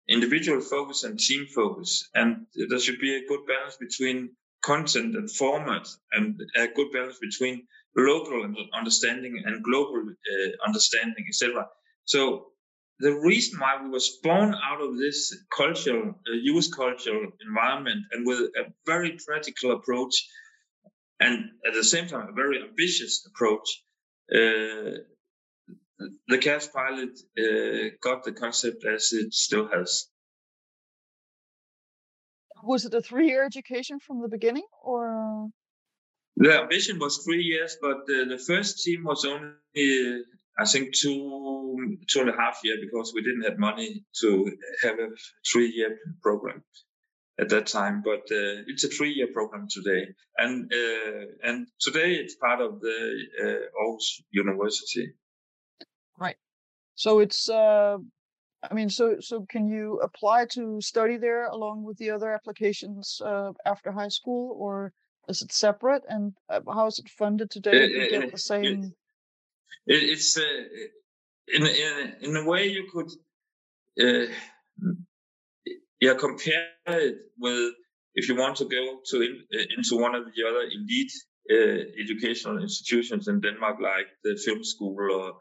[0.08, 2.08] individual focus and team focus.
[2.14, 4.30] And there should be a good balance between
[4.62, 11.66] content and format and a good balance between local understanding and global uh, understanding, etc.
[12.04, 12.52] So
[13.00, 18.26] the reason why we were born out of this cultural, uh, youth cultural environment and
[18.26, 20.14] with a very practical approach
[21.20, 23.68] and at the same time a very ambitious approach
[24.34, 24.98] uh,
[26.28, 30.06] the Kaospilot uh, got the concept as it still has.
[32.62, 35.48] Was it a three-year education from the beginning, or?
[36.36, 40.22] The ambition was three years, but the, the first team was only,
[40.58, 44.50] I think, two two and a half year because we didn't have money to
[44.82, 45.08] have a
[45.50, 46.64] three-year program
[47.40, 48.02] at that time.
[48.04, 52.98] But uh, it's a three-year program today, and uh, and today it's part of the
[53.40, 55.12] uh, Aarhus University.
[56.18, 56.36] Right.
[56.94, 57.48] So it's.
[57.48, 57.98] Uh,
[58.68, 63.20] I mean, so so can you apply to study there along with the other applications
[63.24, 64.92] uh, after high school, or
[65.28, 66.02] is it separate?
[66.08, 67.84] And uh, how is it funded today?
[67.84, 68.64] It, you get the same.
[68.64, 68.92] It,
[69.88, 70.42] it's uh,
[71.48, 73.10] in in in a way you could.
[74.00, 74.32] Uh,
[76.00, 77.74] yeah, compare it with
[78.14, 81.12] if you want to go to in, uh, into one of the other elite
[81.50, 85.34] uh, educational institutions in Denmark, like the film school or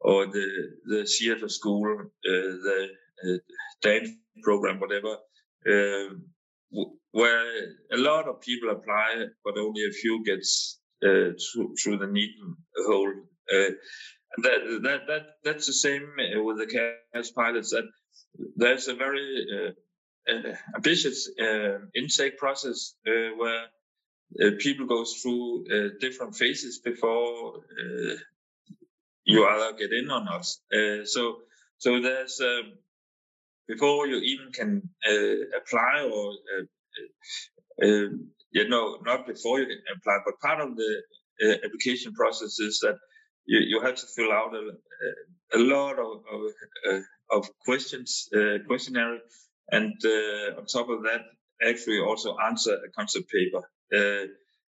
[0.00, 0.46] or the
[0.86, 2.88] the theater school, uh, the
[3.24, 3.38] uh,
[3.82, 4.10] dance
[4.42, 5.16] program, whatever,
[5.72, 6.14] uh,
[7.12, 7.44] where
[7.92, 12.30] a lot of people apply, but only a few gets uh, through, through the neat
[12.86, 13.12] hole.
[13.50, 13.76] And
[14.38, 16.08] that, that that that's the same
[16.44, 17.70] with the Kaospilots.
[17.70, 17.88] That
[18.56, 19.74] there's a very
[20.28, 23.66] uh, ambitious uh, intake process uh, where
[24.58, 25.64] people go through
[26.00, 27.60] different phases before
[29.24, 30.46] you either get in or not.
[31.06, 31.36] so
[31.78, 32.72] so there's um,
[33.68, 34.88] before you even can
[35.54, 36.32] apply or
[38.52, 41.02] you know, not before you can apply, but part of the
[41.44, 42.96] uh, application process is that
[43.46, 46.42] you, you have to fill out a, a lot of of,
[46.90, 47.00] uh,
[47.36, 49.18] of questions, uh, questionnaire
[49.70, 51.22] and uh, on top of that,
[51.66, 53.62] actually also answer a concept paper.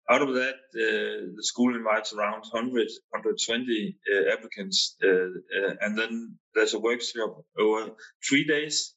[0.08, 6.80] Out of that, the school invites around 100, 120 uh, applicants, and then there's a
[6.80, 7.92] workshop over
[8.28, 8.96] three days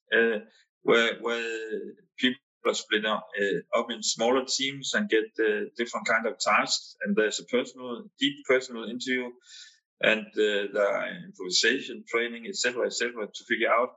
[0.83, 1.71] where where
[2.19, 3.27] people are split up,
[3.77, 5.25] up in smaller teams and get
[5.77, 6.97] different kind of tasks.
[7.03, 9.31] And there's a personal, deep personal interview,
[10.01, 13.91] and there are improvisation training, etc., etc., to figure out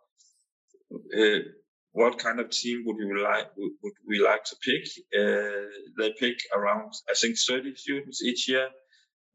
[1.93, 4.87] what kind of team would you like would, would we like to pick?
[5.17, 8.69] Uh, they pick around I think 30 students each year,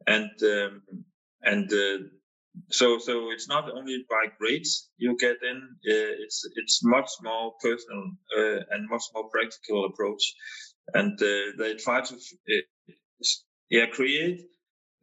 [0.07, 0.83] and um,
[1.43, 1.99] and uh,
[2.71, 5.57] so so it's not only by grades you get in.
[5.57, 8.05] Uh, it's it's much more personal
[8.39, 10.35] uh, and much more practical approach,
[10.95, 12.95] and uh, they try to uh,
[13.71, 14.43] yeah create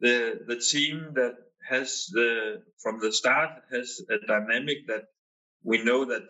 [0.00, 1.34] the the team that
[1.68, 5.04] has the from the start has a dynamic that
[5.62, 6.22] we know that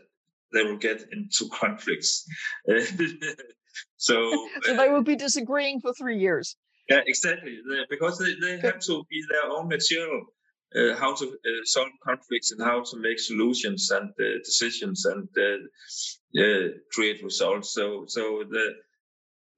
[0.52, 2.26] they will get into conflicts.
[3.96, 6.56] so, so they will be disagreeing for three years.
[6.88, 7.58] Yeah, exactly.
[7.88, 10.26] Because they, they have to be their own material.
[10.76, 15.28] Uh, how to uh, solve conflicts and how to make solutions and uh, decisions and
[15.38, 17.72] uh, uh, create results.
[17.72, 18.72] So, so the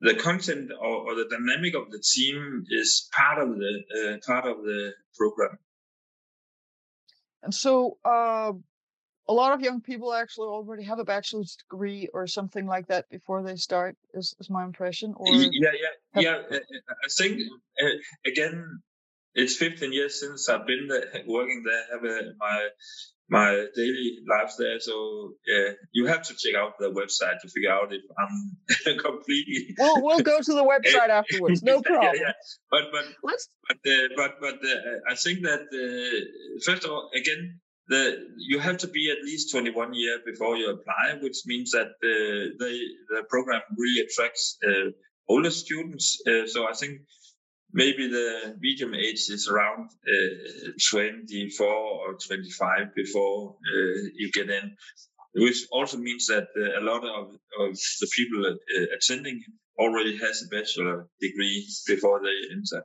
[0.03, 4.45] the content or, or, the dynamic of the team is part of the uh, part
[4.45, 5.57] of the program.
[7.43, 7.97] And so,
[9.29, 13.09] a lot of young people actually already have a bachelor's degree or something like that
[13.09, 15.71] before they start is, is my impression or yeah
[16.15, 17.41] yeah yeah i think
[17.83, 17.87] uh,
[18.27, 18.83] again
[19.37, 22.69] it's 15 years since i've been there, working there have a, my
[23.29, 27.71] my daily life there so yeah you have to check out the website to figure
[27.71, 32.33] out if i'm completely well we'll go to the website afterwards no problem yeah, yeah.
[32.71, 33.49] but but Let's...
[33.69, 38.59] but uh, but but uh, i think that uh, first of all again the you
[38.59, 42.81] have to be at least 21 years before you apply, which means that the the,
[43.11, 44.91] the program really attracts uh,
[45.29, 46.21] older students.
[46.27, 47.03] Uh, so I think
[47.77, 54.75] maybe the medium age is around uh, 24 or 25 before uh, you get in,
[55.35, 59.43] which also means that uh, a lot of, of the people uh, attending
[59.79, 62.83] already has a bachelor degree before they enter.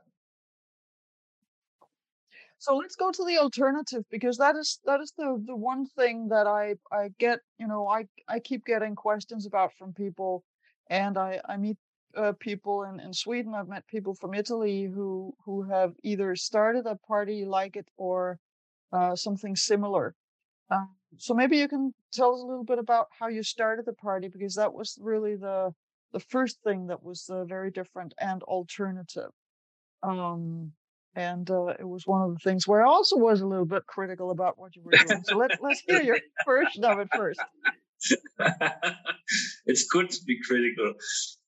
[2.58, 6.28] So let's go to the alternative because that is that is the the one thing
[6.28, 7.40] that I I get.
[7.58, 10.44] You know, I I keep getting questions about from people,
[10.88, 11.78] and I I meet
[12.16, 13.54] uh, people in in Sweden.
[13.54, 18.38] I've met people from Italy who who have either started a party like it or
[18.92, 20.14] uh, something similar.
[20.70, 20.86] Uh,
[21.18, 24.28] so maybe you can tell us a little bit about how you started the party
[24.28, 25.72] because that was really the
[26.12, 29.30] the first thing that was uh, very different and alternative.
[30.02, 30.72] Um,
[31.14, 33.86] and uh, it was one of the things where I also was a little bit
[33.86, 35.22] critical about what you were doing.
[35.24, 37.40] So let, let's hear your version of it first.
[39.66, 40.94] it's good to be critical.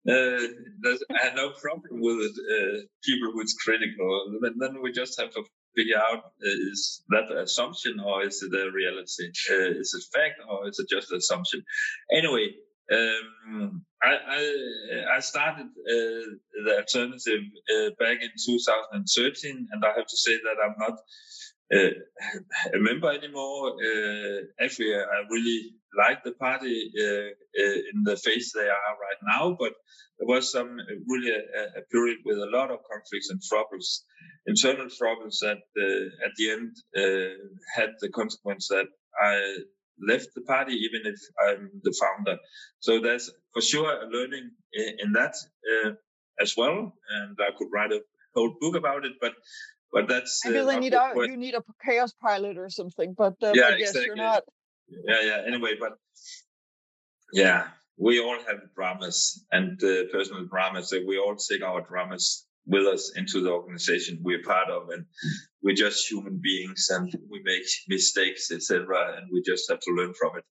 [0.08, 4.38] Uh, I have no problem with uh, people who's critical.
[4.40, 5.44] But then we just have to
[5.76, 9.28] figure out uh, is that assumption or is it a reality?
[9.50, 11.62] Uh, is it fact or is it just an assumption?
[12.12, 12.48] Anyway,
[12.92, 17.40] um, I, I, I started uh, the alternative
[17.74, 20.98] uh, back in 2013, and I have to say that I'm not
[21.72, 23.72] a member anymore.
[24.60, 27.30] Actually, I really like the party uh,
[27.62, 29.72] uh, in the phase they are right now, but
[30.18, 30.76] there was some
[31.08, 34.04] really a, a period with a lot of conflicts and troubles,
[34.46, 35.58] internal troubles that
[36.26, 36.76] at the end
[37.76, 38.86] had the consequence that
[39.20, 39.56] I
[40.00, 42.38] left the party, even if I'm the founder.
[42.80, 45.34] So there's for sure a learning in, in that
[45.72, 45.92] uh,
[46.40, 48.00] as well, and I could write a
[48.34, 49.12] whole book about it.
[49.20, 49.34] But
[49.92, 53.14] but that's uh, maybe need a you need a Kaospilot or something.
[53.16, 54.04] But uh, yeah, I guess exactly.
[54.06, 54.42] you're not.
[54.88, 55.42] Yeah, yeah.
[55.46, 55.92] Anyway, but
[57.32, 60.90] yeah, we all have dramas and uh, personal dramas.
[60.90, 65.04] So we all take our dramas with us into the organization we're part of and
[65.62, 70.12] we're just human beings and we make mistakes etc and we just have to learn
[70.14, 70.44] from it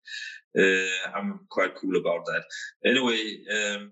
[0.62, 2.44] uh, i'm quite cool about that
[2.86, 3.92] anyway um,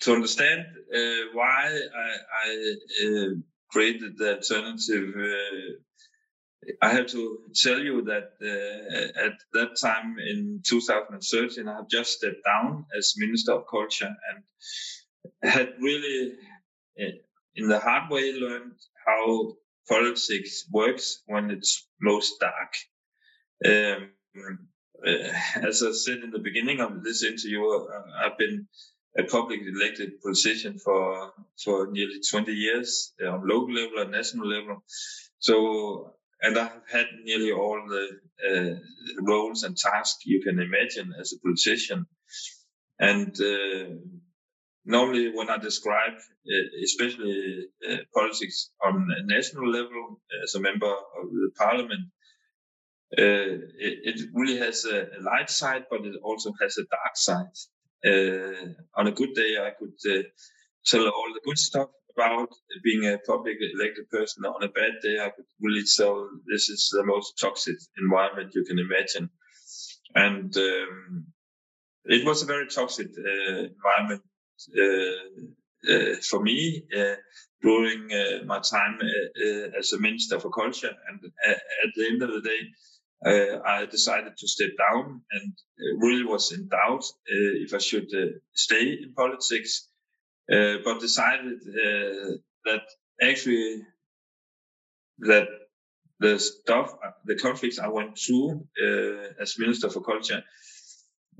[0.00, 2.74] to understand uh, why i, I
[3.06, 3.28] uh,
[3.70, 5.72] created the alternative uh,
[6.80, 12.12] I have to tell you that uh, at that time in 2013, I have just
[12.12, 14.44] stepped down as Minister of Culture and
[15.42, 16.32] had really,
[16.98, 17.12] eh,
[17.56, 18.72] in the hard way, learned
[19.06, 19.56] how
[19.88, 22.74] politics works when it's most dark.
[23.64, 24.10] Um,
[25.06, 28.66] uh, as I said in the beginning of this interview, uh, I've been
[29.16, 34.48] a public elected position for for nearly 20 years uh, on local level and national
[34.48, 34.82] level.
[35.38, 36.14] So,
[36.44, 38.06] and I've had nearly all the
[38.50, 38.74] uh,
[39.22, 42.06] roles and tasks you can imagine as a politician.
[42.98, 43.94] And uh,
[44.84, 50.92] normally when I describe, uh, especially uh, politics on a national level as a member
[51.18, 52.10] of the parliament,
[53.16, 53.54] uh,
[53.86, 57.56] it, it, really has a, a, light side, but it also has a dark side.
[58.04, 59.94] Uh, on a good day, I could
[60.84, 62.48] tell all the good stuff about
[62.82, 64.44] being a public elected person.
[64.44, 68.64] On a bad day, I could really tell this is the most toxic environment you
[68.64, 69.30] can imagine.
[70.14, 71.26] And um,
[72.04, 74.22] it was a very toxic uh, environment
[74.78, 77.16] uh, uh, for me uh,
[77.62, 78.08] during
[78.46, 78.98] my time
[79.78, 80.92] as a minister for culture.
[81.08, 82.60] And at the end of the day,
[83.24, 85.52] uh, I decided to step down and
[85.98, 89.88] really was in doubt uh, if I should uh, stay in politics,
[90.48, 91.60] but decided
[92.64, 92.82] that
[93.22, 93.82] actually
[95.18, 95.48] that
[96.20, 98.66] the stuff, the conflicts I went through
[99.40, 100.42] as Minister for Culture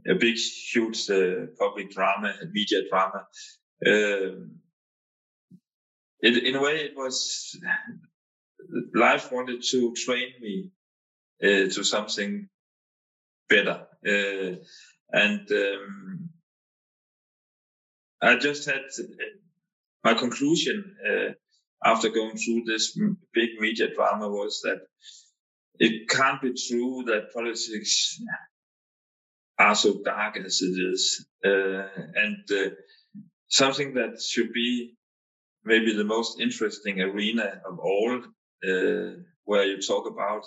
[0.08, 3.26] a big, huge uh, public drama, media drama.
[3.86, 4.60] Um,
[6.20, 7.56] it, in a way, it was
[8.94, 10.70] life wanted to train me
[11.42, 12.48] uh, to something
[13.48, 14.56] better, uh,
[15.12, 16.23] and um,
[18.24, 18.82] I just had
[20.02, 21.32] my conclusion uh,
[21.84, 22.98] after going through this
[23.34, 24.80] big media drama was that
[25.78, 28.18] it can't be true that politics
[29.58, 31.26] are so dark as it is.
[31.44, 32.70] Uh, and uh,
[33.48, 34.94] something that should be
[35.64, 38.22] maybe the most interesting arena of all,
[38.68, 39.10] uh,
[39.44, 40.44] where you talk about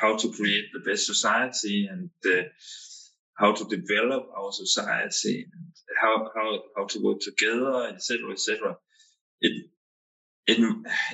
[0.00, 2.42] how to create the best society and uh,
[3.38, 8.76] how to develop our society and how, how, how to work together, etc., etc.
[9.40, 9.66] It,
[10.46, 10.58] it,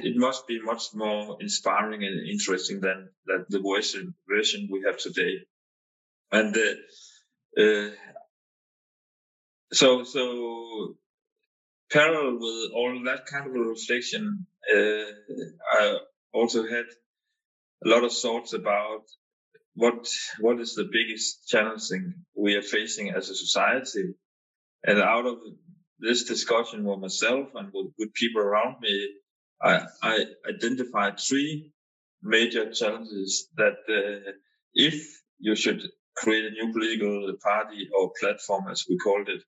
[0.02, 4.96] it must be much more inspiring and interesting than, than the version, version we have
[4.96, 5.34] today.
[6.32, 7.90] And uh, uh,
[9.72, 10.96] so, so
[11.92, 15.04] parallel with all that kind of reflection, uh,
[15.78, 15.98] I
[16.32, 16.86] also had
[17.84, 19.02] a lot of thoughts about
[19.74, 20.08] what
[20.40, 24.14] what is the biggest challenging we are facing as a society,
[24.84, 25.38] and out of
[25.98, 29.08] this discussion with myself and with, people around me,
[29.62, 31.72] I, I identified three
[32.22, 34.32] major challenges that uh,
[34.74, 35.82] if you should
[36.16, 39.42] create a new political party or platform, as we called it,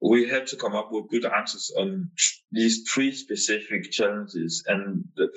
[0.00, 2.10] we have to come up with good answers on
[2.52, 4.64] these three specific challenges.
[4.66, 5.28] And the,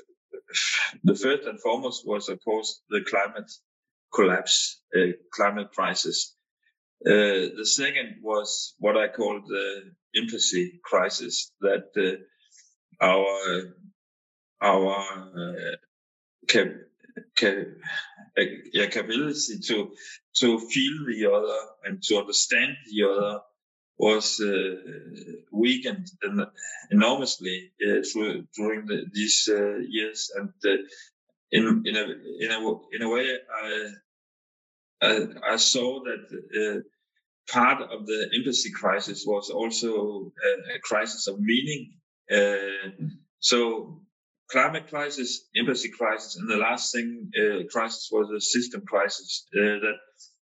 [1.04, 3.52] the first and foremost was, of course, the climate
[4.14, 6.36] collapse, uh, climate crisis.
[7.06, 13.74] Uh, the second was what I call the empathy crisis that uh, our
[14.62, 14.98] our
[15.38, 15.76] uh,
[16.48, 16.76] cap-
[18.38, 19.92] a capability to
[20.38, 23.42] to feel the other and to understand the other
[23.98, 24.76] was uh,
[25.52, 26.08] weakened
[26.92, 30.50] enormously uh, through, during the, these uh, years, and
[31.52, 32.04] in in a
[32.40, 33.90] in a in a way, I
[35.02, 36.84] I, I saw that
[37.50, 41.94] part of the empathy crisis was also a, a crisis of meaning.
[42.32, 43.06] Uh,
[43.40, 44.02] so
[44.52, 49.48] climate crisis, empathy crisis, and the last thing uh, crisis was a system crisis.
[49.56, 49.98] Uh, that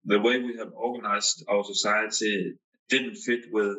[0.06, 2.54] the way we have organized our society
[2.90, 3.78] didn't fit with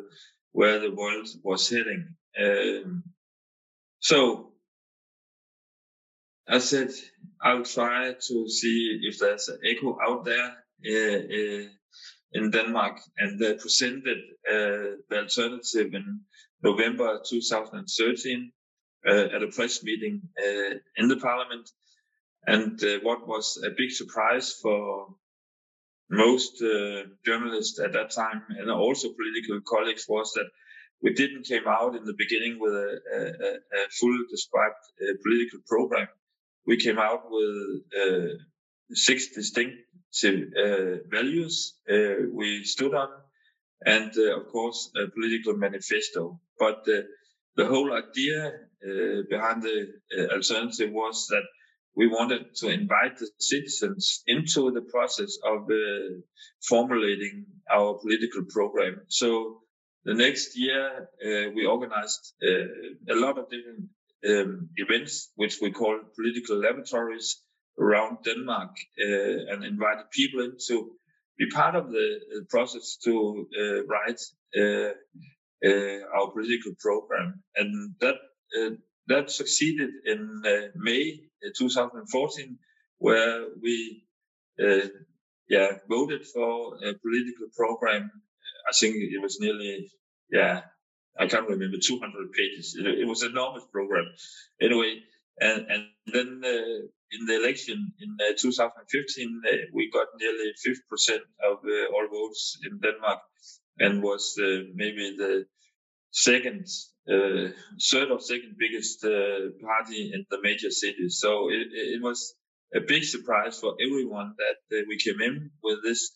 [0.51, 2.15] where the world was heading.
[2.39, 3.03] Um,
[3.99, 4.53] so
[6.47, 6.91] I said
[7.41, 10.53] I'll try to see if there's an echo out there
[10.85, 11.67] uh, uh,
[12.33, 14.17] in Denmark, and they presented
[14.49, 16.21] uh, the alternative in
[16.63, 18.51] November 2013
[19.07, 21.69] uh, at a press meeting uh, in the parliament.
[22.45, 25.15] And uh, what was a big surprise for
[26.09, 30.49] most uh, journalists at that time and also political colleagues was that
[31.01, 35.59] we didn't came out in the beginning with a, a, a full described uh, political
[35.67, 36.07] program.
[36.65, 38.33] We came out with uh,
[38.91, 39.75] six distinct
[40.23, 43.09] uh, values uh, we stood on,
[43.85, 46.39] and uh, of course a political manifesto.
[46.57, 48.53] But the whole idea
[49.29, 49.87] behind the
[50.31, 51.43] alternative was that
[51.97, 56.21] we wanted to invite the citizens into the process of uh,
[56.61, 59.01] formulating our political program.
[59.07, 59.61] So
[60.05, 63.89] the next year, uh, we organized uh, a lot of different
[64.29, 67.41] um, events, which we call political laboratories
[67.79, 70.91] around Denmark, uh, and invited people in to
[71.39, 74.21] be part of the process to uh, write
[74.55, 74.93] uh,
[76.15, 77.43] our political program.
[77.55, 78.15] And that
[79.07, 80.41] that succeeded in
[80.75, 81.26] May
[81.57, 82.57] 2014,
[82.99, 84.03] where we
[84.59, 84.87] uh,
[85.49, 88.11] yeah voted for a political program.
[88.69, 89.91] I think it was nearly
[90.31, 90.61] yeah
[91.19, 92.77] I can't remember 200 pages.
[92.79, 94.05] It, was an enormous program.
[94.61, 95.01] Anyway,
[95.39, 96.79] and and then uh,
[97.11, 101.19] in the election in uh, 2015, uh, we got nearly 50%
[101.49, 103.19] of uh, all votes in Denmark,
[103.79, 105.45] and was uh, maybe the
[106.11, 106.67] second
[107.09, 107.51] uh,
[107.91, 111.19] third or second biggest uh, party in the major cities.
[111.19, 112.35] So it, it, was
[112.75, 116.11] a big surprise for everyone that uh, we came in with this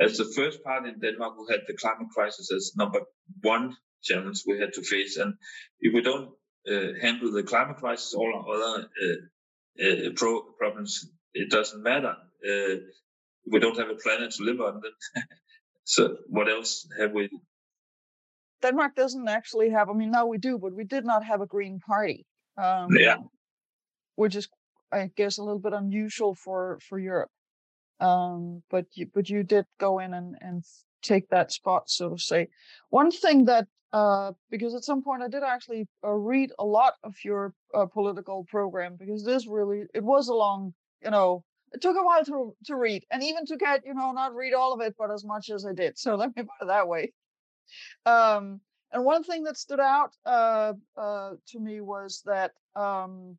[0.00, 3.00] as the first party in Denmark who had the climate crisis as number
[3.42, 5.18] one challenge we had to face.
[5.18, 5.34] And
[5.80, 6.30] if we don't
[6.70, 12.16] uh, handle the climate crisis, all our other uh, pro- problems, it doesn't matter.
[13.52, 14.80] we don't have a planet to live on.
[15.84, 17.28] So what else have we
[18.62, 19.88] Denmark doesn't actually have.
[19.88, 22.26] I mean, now we do, but we did not have a Green Party.
[22.56, 23.16] Um, yeah.
[24.16, 24.48] Which is,
[24.92, 27.30] I guess, a little bit unusual for for Europe.
[28.00, 30.64] Um, but you but you did go in and and
[31.02, 32.48] take that spot, so to say.
[32.90, 36.94] One thing that uh, because at some point I did actually uh, read a lot
[37.02, 41.80] of your uh, political program because this really it was a long, you know, it
[41.80, 44.72] took a while to to read and even to get you know not read all
[44.72, 45.98] of it, but as much as I did.
[45.98, 47.12] So let me put it that way.
[48.06, 48.60] Um,
[48.92, 53.36] and one thing that stood out uh, uh, to me was that um,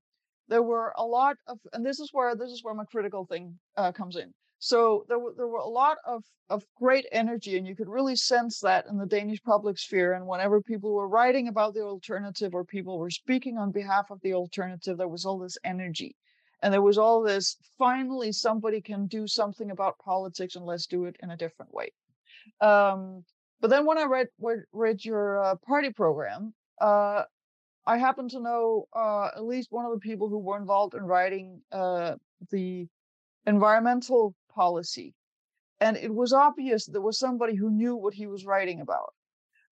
[0.47, 3.57] there were a lot of, and this is where this is where my critical thing
[3.77, 4.33] uh, comes in.
[4.59, 8.15] So there were there were a lot of of great energy, and you could really
[8.15, 10.13] sense that in the Danish public sphere.
[10.13, 14.21] And whenever people were writing about the alternative or people were speaking on behalf of
[14.21, 16.15] the alternative, there was all this energy,
[16.61, 17.57] and there was all this.
[17.77, 21.91] Finally, somebody can do something about politics, and let's do it in a different way.
[22.61, 23.23] Um,
[23.61, 27.23] but then when I read read, read your uh, party program, uh,
[27.85, 31.03] I happen to know uh, at least one of the people who were involved in
[31.03, 32.15] writing uh,
[32.51, 32.87] the
[33.45, 35.13] environmental policy,
[35.79, 39.13] and it was obvious there was somebody who knew what he was writing about.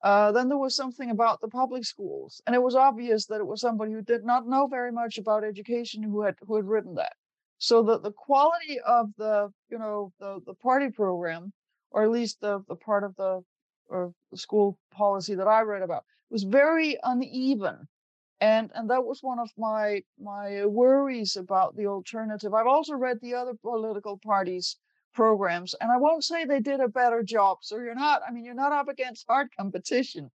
[0.01, 3.47] Uh, then there was something about the public schools, and it was obvious that it
[3.47, 6.93] was somebody who did not know very much about education who had who had written
[6.93, 7.13] that.
[7.57, 11.53] So that the quality of the you know the the party program,
[11.89, 13.43] or at least the the part of the
[13.89, 17.87] or school policy that I read about was very uneven.
[18.41, 22.53] And and that was one of my my worries about the alternative.
[22.53, 24.77] I've also read the other political parties'
[25.13, 27.57] programs, and I won't say they did a better job.
[27.61, 30.31] So you're not, I mean, you're not up against hard competition.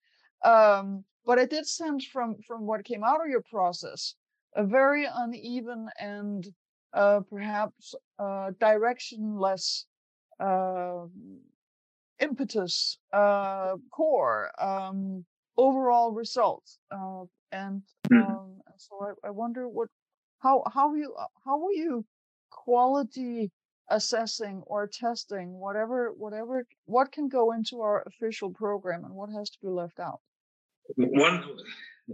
[0.42, 4.14] Um, but I did sense from from what came out of your process
[4.55, 6.48] a very uneven and
[6.92, 9.84] uh, perhaps uh, directionless
[10.40, 11.07] uh,
[12.21, 15.25] impetus, uh, core, um,
[15.57, 16.79] overall results.
[16.91, 18.23] Uh, and mm-hmm.
[18.23, 19.89] um, so I, I, wonder what,
[20.39, 21.14] how how you
[21.45, 22.05] how will you
[22.51, 23.51] quality
[23.91, 29.51] assessing or testing whatever whatever what can go into our official program and what has
[29.51, 30.21] to be left out
[30.97, 31.43] one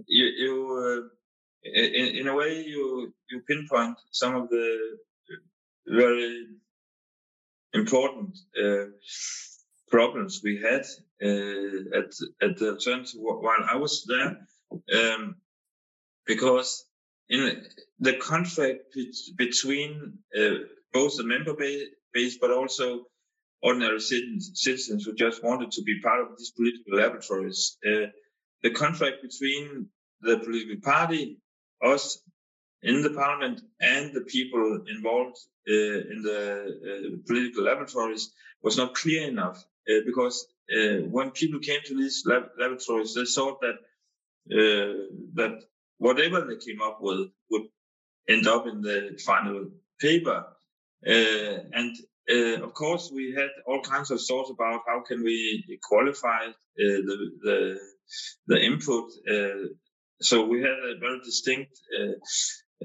[0.07, 0.53] you, you
[0.83, 4.79] uh, in, in a way you you pinpoint some of the
[5.87, 6.47] very
[7.75, 8.87] important uh,
[9.89, 10.85] problems we had
[11.23, 12.13] uh, at
[12.43, 14.39] at the alternative while I was there,
[14.99, 15.37] um,
[16.27, 16.85] because
[17.29, 17.65] in
[18.01, 18.97] the contract
[19.37, 20.55] between uh,
[20.93, 21.55] both the member
[22.13, 23.07] base but also
[23.63, 27.79] ordinary citizens who just wanted to be part of these political laboratories.
[27.85, 28.07] Uh,
[28.63, 29.89] the contract between
[30.21, 31.39] the political party,
[31.83, 32.19] us
[32.83, 35.73] in the parliament, and the people involved uh,
[36.13, 36.43] in the
[36.89, 38.33] uh, political laboratories
[38.63, 43.25] was not clear enough uh, because uh, when people came to these lab- laboratories, they
[43.25, 43.77] thought that
[44.53, 44.95] uh,
[45.35, 45.63] that
[45.99, 47.63] whatever they came up with would
[48.29, 49.71] end up in the final
[50.01, 50.47] paper.
[51.07, 51.97] Uh, and
[52.63, 57.79] of course, we had all kinds of thoughts about how can we qualify the, the
[58.49, 59.11] the input.
[60.21, 61.79] so we had a very distinct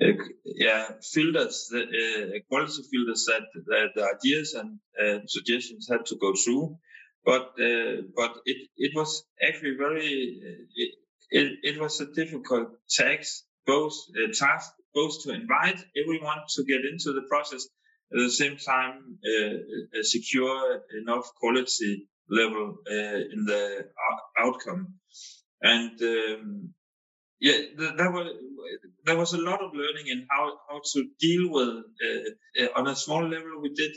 [0.01, 0.05] uh,
[0.45, 6.15] yeah, filters, the uh, quality filters that, that the ideas and uh, suggestions had to
[6.15, 6.77] go through.
[7.25, 7.53] But
[8.15, 10.09] but it it was actually very
[10.75, 10.91] it,
[11.29, 13.93] it, it was a difficult task both
[14.33, 17.67] task both to invite everyone to get into the process
[18.13, 23.85] at the same time uh, secure enough quality level uh, in the
[24.39, 24.95] outcome
[25.61, 26.73] and um,
[27.39, 28.27] yeah, there was
[29.05, 32.87] there was a lot of learning in how how to deal with uh, uh, on
[32.87, 33.61] a small level.
[33.61, 33.91] We did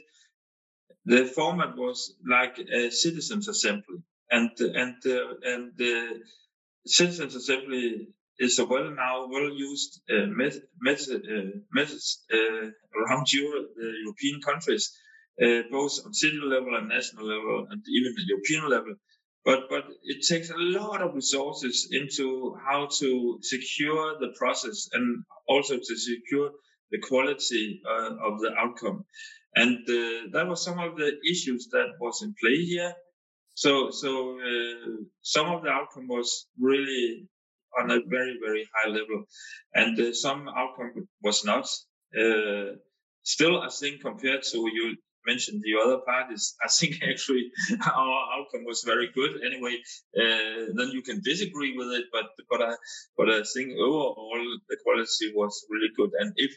[1.05, 3.99] the format was like a citizens assembly,
[4.31, 6.23] and and uh, and the
[6.87, 13.69] citizens assembly is a well now well used uh, method method, uh, uh, around Europe,
[13.77, 14.93] the European countries,
[15.71, 18.95] both on city level and national level, and even the European level.
[19.45, 25.23] But but it takes a lot of resources into how to secure the process and
[25.47, 26.51] also to secure
[26.91, 29.05] the quality uh, of the outcome
[29.57, 32.93] and uh, that was some of the issues that was in play here
[33.55, 34.91] so so uh,
[35.23, 37.27] some of the outcome was really
[37.79, 39.25] on a very very high level
[39.75, 41.65] and uh, some outcome was not
[42.21, 42.77] uh,
[43.23, 44.97] still i think compared to you
[45.27, 47.51] mentioned the other parties, I think actually
[47.87, 49.41] our outcome was very good.
[49.45, 49.77] Anyway,
[50.17, 52.75] uh, then you can disagree with it, but but I
[53.17, 56.11] but I think overall the quality was really good.
[56.19, 56.53] And if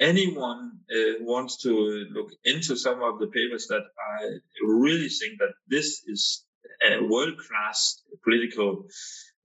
[0.00, 1.70] anyone uh, wants to
[2.12, 3.82] look into some of the papers that
[4.18, 6.44] I really think that this is
[6.82, 8.86] a world class political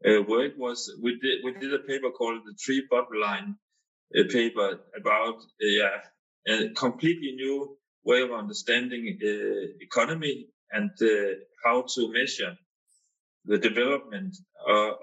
[0.07, 3.55] uh, work was we did we did a paper called the Triple Bottom Line
[4.15, 5.97] a paper about uh, yeah
[6.47, 9.27] a completely new way of understanding uh,
[9.79, 12.55] economy and uh, how to measure
[13.45, 14.35] the development
[14.67, 14.93] of,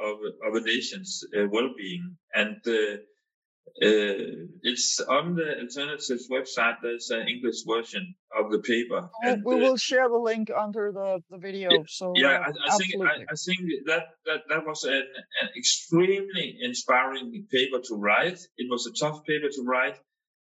[0.47, 2.17] of, a nation's uh, well-being.
[2.35, 2.97] And uh, uh,
[3.77, 6.77] it's on the alternatives website.
[6.83, 9.09] There's an English version of the paper.
[9.09, 11.71] Oh, and, we uh, will share the link under the, the video.
[11.71, 15.03] Yeah, so yeah, I, I think I, I, think that, that that was an,
[15.43, 18.39] an extremely inspiring paper to write.
[18.57, 19.99] It was a tough paper to write,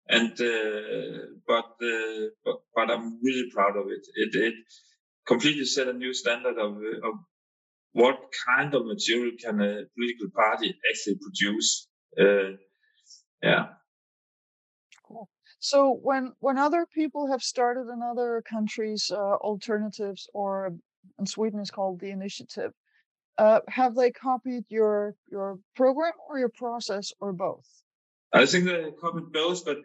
[0.07, 4.05] and uh, but, uh, but but I'm really proud of it.
[4.15, 4.53] It it
[5.27, 7.13] completely set a new standard of of
[7.93, 8.17] what
[8.47, 11.87] kind of material can a political party actually produce.
[12.19, 12.57] Uh,
[13.41, 13.67] yeah.
[15.07, 15.29] Cool.
[15.59, 20.73] So when when other people have started in other countries uh, alternatives, or
[21.19, 22.73] in Sweden is called the initiative,
[23.37, 27.67] uh, have they copied your your program or your process or both?
[28.33, 29.77] I think they covered both, but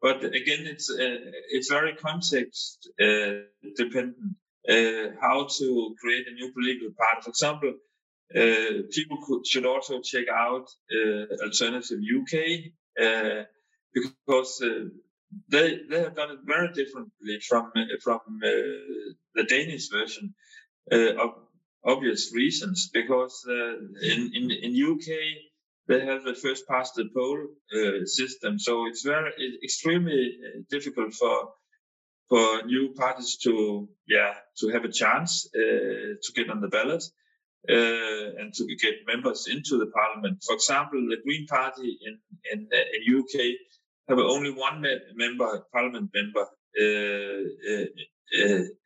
[0.00, 1.18] but again, it's uh,
[1.50, 3.42] it's very context uh,
[3.76, 4.36] dependent
[4.68, 7.22] uh, how to create a new political party.
[7.22, 7.74] For example,
[8.36, 13.44] uh, people could, should also check out uh, Alternative UK uh,
[13.94, 14.62] because
[15.48, 17.72] they they have done it very differently from
[18.02, 18.20] from
[19.34, 20.34] the Danish version
[20.92, 21.30] of
[21.84, 22.90] obvious reasons.
[22.92, 25.08] Because in in in UK
[25.88, 27.38] they have the first past the poll
[27.74, 28.58] uh, system.
[28.58, 31.48] So it's very it's extremely uh, difficult for
[32.28, 37.02] for new parties to yeah to have a chance uh, to get on the ballot
[37.68, 40.42] uh, and to get members into the parliament.
[40.46, 42.18] For example, the Green Party in
[42.52, 43.40] in, uh, in UK
[44.08, 44.84] have only one
[45.14, 47.84] member parliament member uh,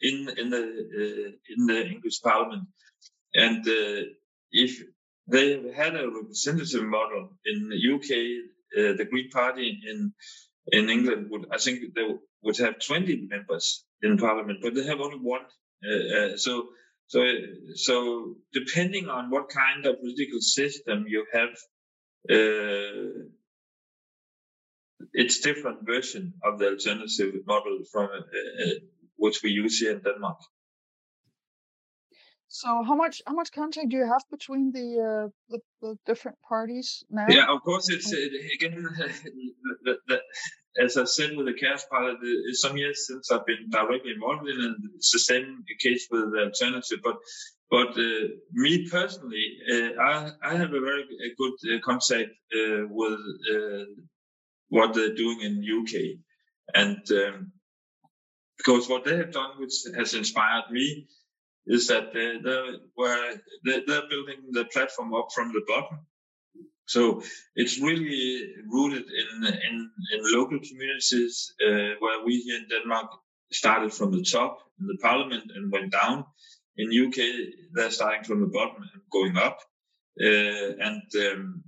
[0.00, 2.68] in in the in the English Parliament,
[3.34, 3.64] and
[4.52, 4.82] if
[5.28, 8.10] they had a representative model in the UK,
[8.78, 10.12] uh, the Green Party in
[10.70, 12.08] in England would, I think they
[12.42, 15.42] would have 20 members in parliament, but they have only one.
[15.84, 16.68] Uh, uh, so,
[17.12, 17.20] so,
[17.74, 21.50] so depending on what kind of political system you have,
[22.30, 23.28] uh,
[25.12, 28.70] it's different version of the alternative model from uh,
[29.16, 30.38] which we use here in Denmark.
[32.48, 36.38] So how much how much contact do you have between the uh, the, the, different
[36.48, 37.26] parties now?
[37.28, 37.90] Yeah, of course.
[37.90, 38.74] It's uh, again
[39.84, 40.18] the, the,
[40.78, 42.16] as I said with the Kaospilot.
[42.22, 44.76] It's some years since I've been directly involved in it.
[44.96, 47.00] It's the same case with the alternative.
[47.02, 47.16] But
[47.70, 51.04] but uh, me personally, uh, I I have a very
[51.38, 53.20] good uh, contact uh, with
[54.68, 55.94] what they're doing in UK,
[56.74, 57.52] and um,
[58.56, 61.06] because what they have done, which has inspired me
[61.66, 66.00] is that they, they're, where they're building the platform up from the bottom.
[66.86, 67.22] So
[67.54, 73.10] it's really rooted in in, in local communities uh, where we here in Denmark
[73.52, 76.24] started from the top in the parliament and went down.
[76.76, 77.18] In UK,
[77.74, 79.58] they're starting from the bottom and going up.
[80.20, 81.64] Uh, and um,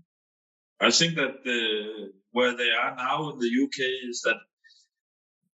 [0.80, 4.36] I think that the, where they are now in the UK is that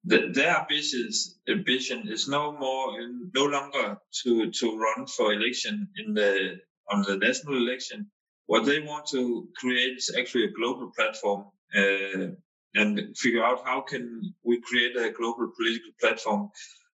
[0.05, 2.93] the, their ambitious ambition is no more
[3.35, 6.59] no longer to to run for election in the
[6.91, 8.11] on the national election.
[8.47, 12.29] What they want to create is actually a global platform uh,
[12.75, 16.51] and figure out how can we create a global political platform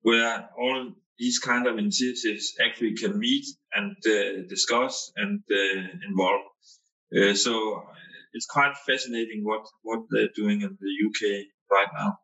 [0.02, 6.42] where all these kind of initiatives actually can meet and uh, discuss and uh, involve.
[7.16, 7.84] Uh, so
[8.34, 12.18] it's quite fascinating what what they're doing in the UK right now.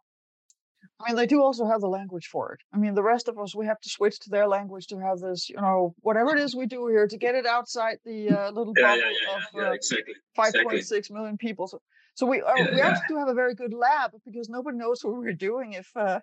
[1.02, 2.60] I mean, they do also have the language for it.
[2.74, 5.20] I mean, the rest of us, we have to switch to their language to have
[5.20, 8.52] this, you know, whatever it is we do here to get it outside the uh,
[8.52, 10.14] little yeah, bubble yeah, yeah, of uh, exactly.
[10.38, 11.16] 5.6 exactly.
[11.16, 11.68] million people.
[11.68, 11.82] So,
[12.14, 15.16] so we uh, we actually do have a very good lab because nobody knows what
[15.18, 16.20] we're doing if uh,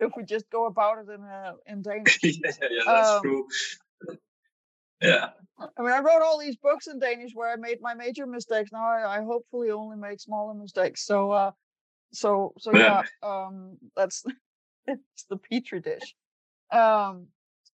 [0.00, 2.18] if we just go about it in uh, in Danish.
[2.22, 3.46] yeah, yeah, that's um, true.
[5.02, 5.30] Yeah.
[5.76, 8.70] I mean, I wrote all these books in Danish where I made my major mistakes.
[8.72, 11.04] Now I, I hopefully only make smaller mistakes.
[11.04, 11.50] So uh,
[12.12, 14.24] so so yeah, um that's
[14.86, 16.14] it's the petri dish.
[16.72, 17.28] Um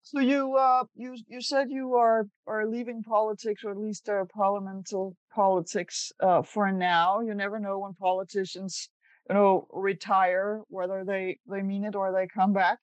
[0.02, 4.24] so you uh you you said you are are leaving politics or at least uh,
[4.34, 7.20] parliamental politics uh for now.
[7.20, 8.88] You never know when politicians
[9.28, 12.78] you know retire whether they they mean it or they come back.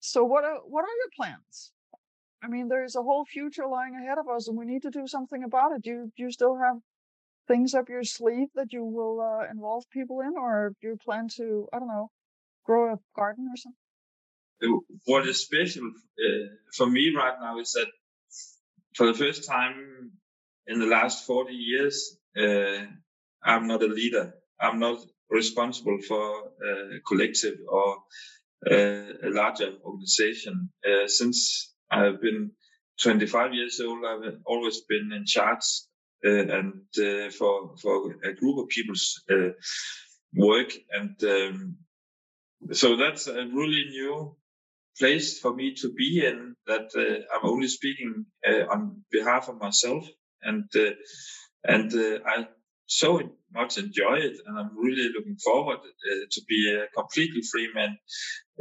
[0.00, 1.72] So what are what are your plans?
[2.42, 5.06] I mean there's a whole future lying ahead of us and we need to do
[5.06, 5.82] something about it.
[5.82, 6.76] Do you, do you still have
[7.48, 11.28] things up your sleeve that you will uh, involve people in, or do you plan
[11.36, 12.10] to, I don't know,
[12.64, 13.78] grow a garden or something?
[14.62, 16.46] Uh, what is special uh,
[16.76, 17.88] for me right now is that
[18.94, 20.12] for the first time
[20.66, 22.84] in the last 40 years, uh,
[23.42, 24.34] I'm not a leader.
[24.60, 24.98] I'm not
[25.30, 27.98] responsible for a collective or
[28.70, 30.70] uh, a larger organization.
[30.84, 32.50] Uh, since I've been
[33.02, 38.58] 25 years old, I've always been in charge uh, and uh, for for a group
[38.58, 39.50] of people's uh,
[40.34, 40.72] work.
[40.90, 41.76] And um,
[42.72, 44.36] so that's a really new
[44.98, 46.54] place for me to be in.
[46.66, 46.90] That
[47.34, 48.26] I'm only speaking
[48.70, 50.06] on behalf of myself,
[50.42, 50.68] and
[51.64, 51.92] and
[52.26, 52.48] I
[52.86, 53.20] so
[53.52, 57.98] much enjoy it, and I'm really looking forward uh, to be a completely free man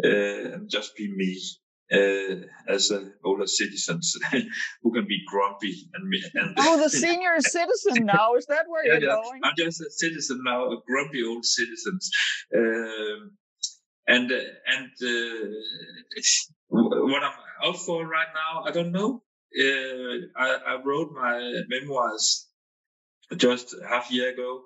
[0.03, 1.39] uh, and just be me
[1.91, 4.15] uh, as uh, older citizens.
[4.83, 8.35] Who can be grumpy and, and oh the senior citizen now.
[8.35, 9.21] Is that where yeah, you're yeah.
[9.21, 9.41] going?
[9.43, 12.09] I'm just a citizen now a grumpy old citizens.
[12.55, 13.31] Um,
[14.07, 14.35] and uh,
[14.65, 15.47] and uh,
[16.69, 17.33] what i'm
[17.63, 19.21] out for right now i don't know.
[19.57, 22.47] Uh, I, I wrote my memoirs
[23.37, 24.61] just half year ago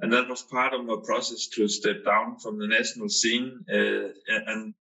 [0.00, 4.08] and that was part of my process to step down from the national scene uh,
[4.46, 4.74] and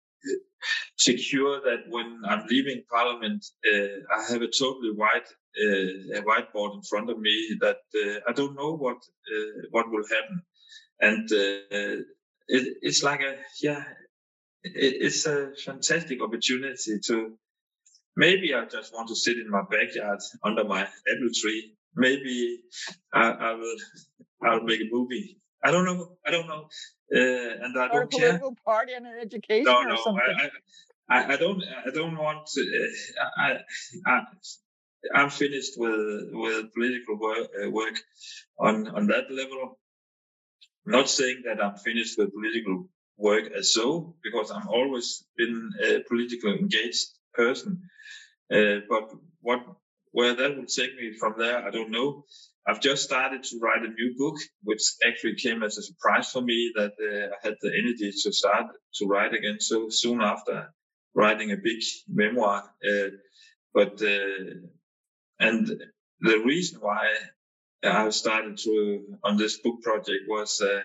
[0.96, 5.28] secure that when I'm leaving Parliament, uh, I have a totally white
[5.60, 9.90] uh, a whiteboard in front of me that uh, I don't know what uh, what
[9.90, 10.42] will happen,
[11.00, 12.02] and uh,
[12.48, 13.84] it, it's like a yeah,
[14.62, 17.38] it, it's a fantastic opportunity to.
[18.14, 21.74] Maybe I just want to sit in my backyard under my apple tree.
[21.96, 22.60] Maybe
[23.12, 23.76] I, I will
[24.44, 26.16] I'll make a movie I don't know.
[26.26, 26.68] I don't know.
[27.14, 28.64] Uh, and I or don't a political care.
[28.64, 30.22] party and an education no, no, or something.
[30.38, 30.50] I,
[31.08, 31.62] I, I don't.
[31.86, 32.46] I don't want.
[32.46, 32.60] To,
[33.20, 33.58] uh, I,
[34.06, 34.20] I,
[35.14, 37.98] I'm finished with with political work, uh, work
[38.58, 39.78] on on that level.
[40.86, 45.70] I'm not saying that I'm finished with political work as so, because I'm always been
[45.84, 47.82] a politically engaged person.
[48.52, 49.10] Uh, but
[49.40, 49.60] what
[50.12, 52.24] where that will take me from there, I don't know.
[52.66, 56.40] I've just started to write a new book, which actually came as a surprise for
[56.40, 60.72] me that uh, I had the energy to start to write again so soon after
[61.14, 62.62] writing a big memoir.
[62.88, 63.08] Uh,
[63.74, 64.54] but uh,
[65.40, 65.66] and
[66.20, 67.08] the reason why
[67.82, 70.82] I started to on this book project was uh,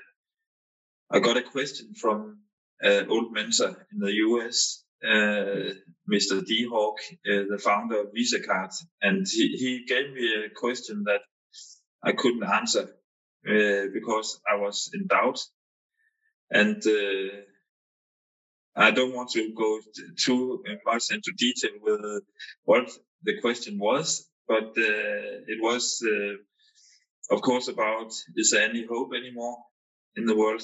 [1.11, 2.39] I got a question from
[2.81, 5.73] an uh, old mentor in the US, uh,
[6.11, 6.45] Mr.
[6.45, 8.71] Dee Hock, the founder of Visa Card,
[9.01, 11.21] and he, he gave me a question that
[12.03, 12.89] I couldn't answer
[13.47, 15.39] uh, because I was in doubt.
[16.51, 17.35] And uh,
[18.75, 19.79] I don't want to go
[20.17, 22.23] too much into detail with
[22.63, 22.89] what
[23.23, 26.55] the question was, but uh, it was, uh,
[27.35, 29.57] of course, about is there any hope anymore
[30.15, 30.63] in the world?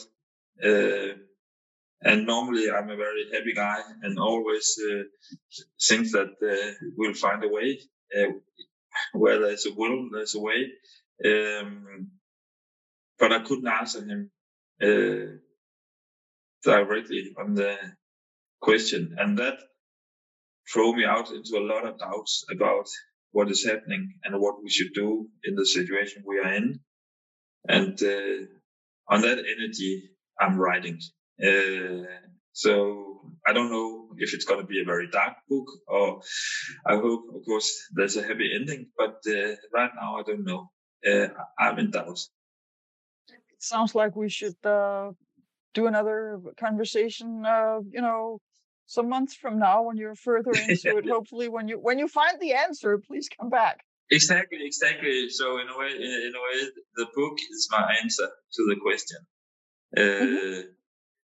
[2.06, 5.04] Uh, and normally I'm a very happy guy and always uh,
[5.82, 7.80] think that we'll find a way.
[9.14, 10.72] where there's a will, there's a way.
[11.26, 12.12] Um,
[13.20, 14.32] but I couldn't answer him
[14.82, 15.38] uh,
[16.64, 17.78] directly on the
[18.62, 19.60] question, and that
[20.72, 22.88] threw me out into a lot of doubts about
[23.32, 26.80] what is happening and what we should do in the situation we are in.
[27.68, 28.46] And uh,
[29.08, 31.00] on that energy, I'm writing.
[31.42, 32.04] Uh,
[32.52, 36.22] so I don't know if it's going to be a very dark book, or
[36.86, 38.92] I hope, of course, there's a happy ending.
[38.98, 40.70] But uh, right now, I don't know
[41.06, 41.28] uh,
[41.60, 42.20] I'm in doubt.
[43.30, 45.12] It sounds like we should uh,
[45.74, 47.46] do another conversation.
[47.46, 48.40] Uh, you know,
[48.86, 52.40] some months from now, when you're further into it, hopefully, when you when you find
[52.40, 53.80] the answer, please come back.
[54.12, 55.30] Exactly, exactly.
[55.30, 59.18] So in a way, in a way, the book is my answer to the question.
[59.98, 60.62] Mm-hmm.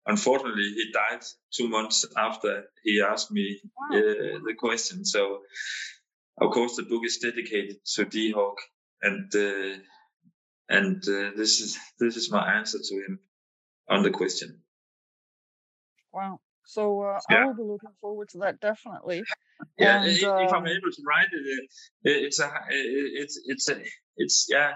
[0.07, 3.97] Unfortunately, he died two months after he asked me wow.
[3.97, 5.03] uh, the question.
[5.03, 5.39] So,
[6.39, 8.57] of course, the book is dedicated to Dee Hock
[9.01, 9.77] and uh,
[10.69, 13.19] and uh, this is this is my answer to him
[13.89, 14.61] on the question.
[16.11, 16.39] Wow.
[16.65, 17.43] So uh, yeah.
[17.43, 19.23] I will be looking forward to that definitely.
[19.77, 21.69] Yeah, and, if, if, I'm um able to write it,
[22.03, 23.81] it's a it's it's a
[24.17, 24.73] it's yeah.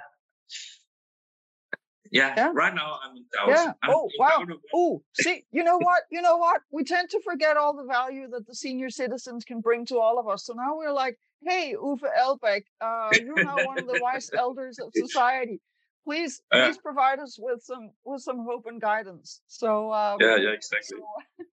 [2.12, 2.52] Yeah, yeah.
[2.54, 3.50] right now I'm in doubt.
[3.50, 3.74] Yeah.
[3.84, 4.46] I'm oh, wow.
[4.74, 6.04] Oh, see, you know what?
[6.12, 6.62] You know what?
[6.72, 10.20] We tend to forget all the value that the senior citizens can bring to all
[10.20, 10.46] of us.
[10.46, 14.80] So now we're like, hey, Uffe Elbæk, uh, you're now one of the wise elders
[14.80, 15.60] of society.
[16.06, 19.42] Please, uh, please provide us with some with some hope and guidance.
[19.48, 20.98] So um, yeah, yeah, exactly.
[20.98, 21.46] So,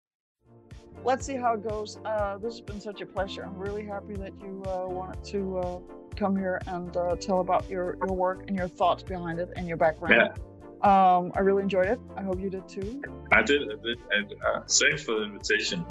[1.04, 2.00] let's see how it goes.
[2.06, 3.44] Uh, this has been such a pleasure.
[3.44, 5.80] I'm really happy that you uh, wanted to uh,
[6.16, 9.68] come here and uh, tell about your your work and your thoughts behind it and
[9.68, 10.16] your background.
[10.16, 10.36] Yeah.
[10.82, 12.00] Um, I really enjoyed it.
[12.16, 13.02] I hope you did too.
[13.32, 13.64] I did.
[13.64, 13.98] I did.
[14.12, 15.86] And uh, thanks for the invitation.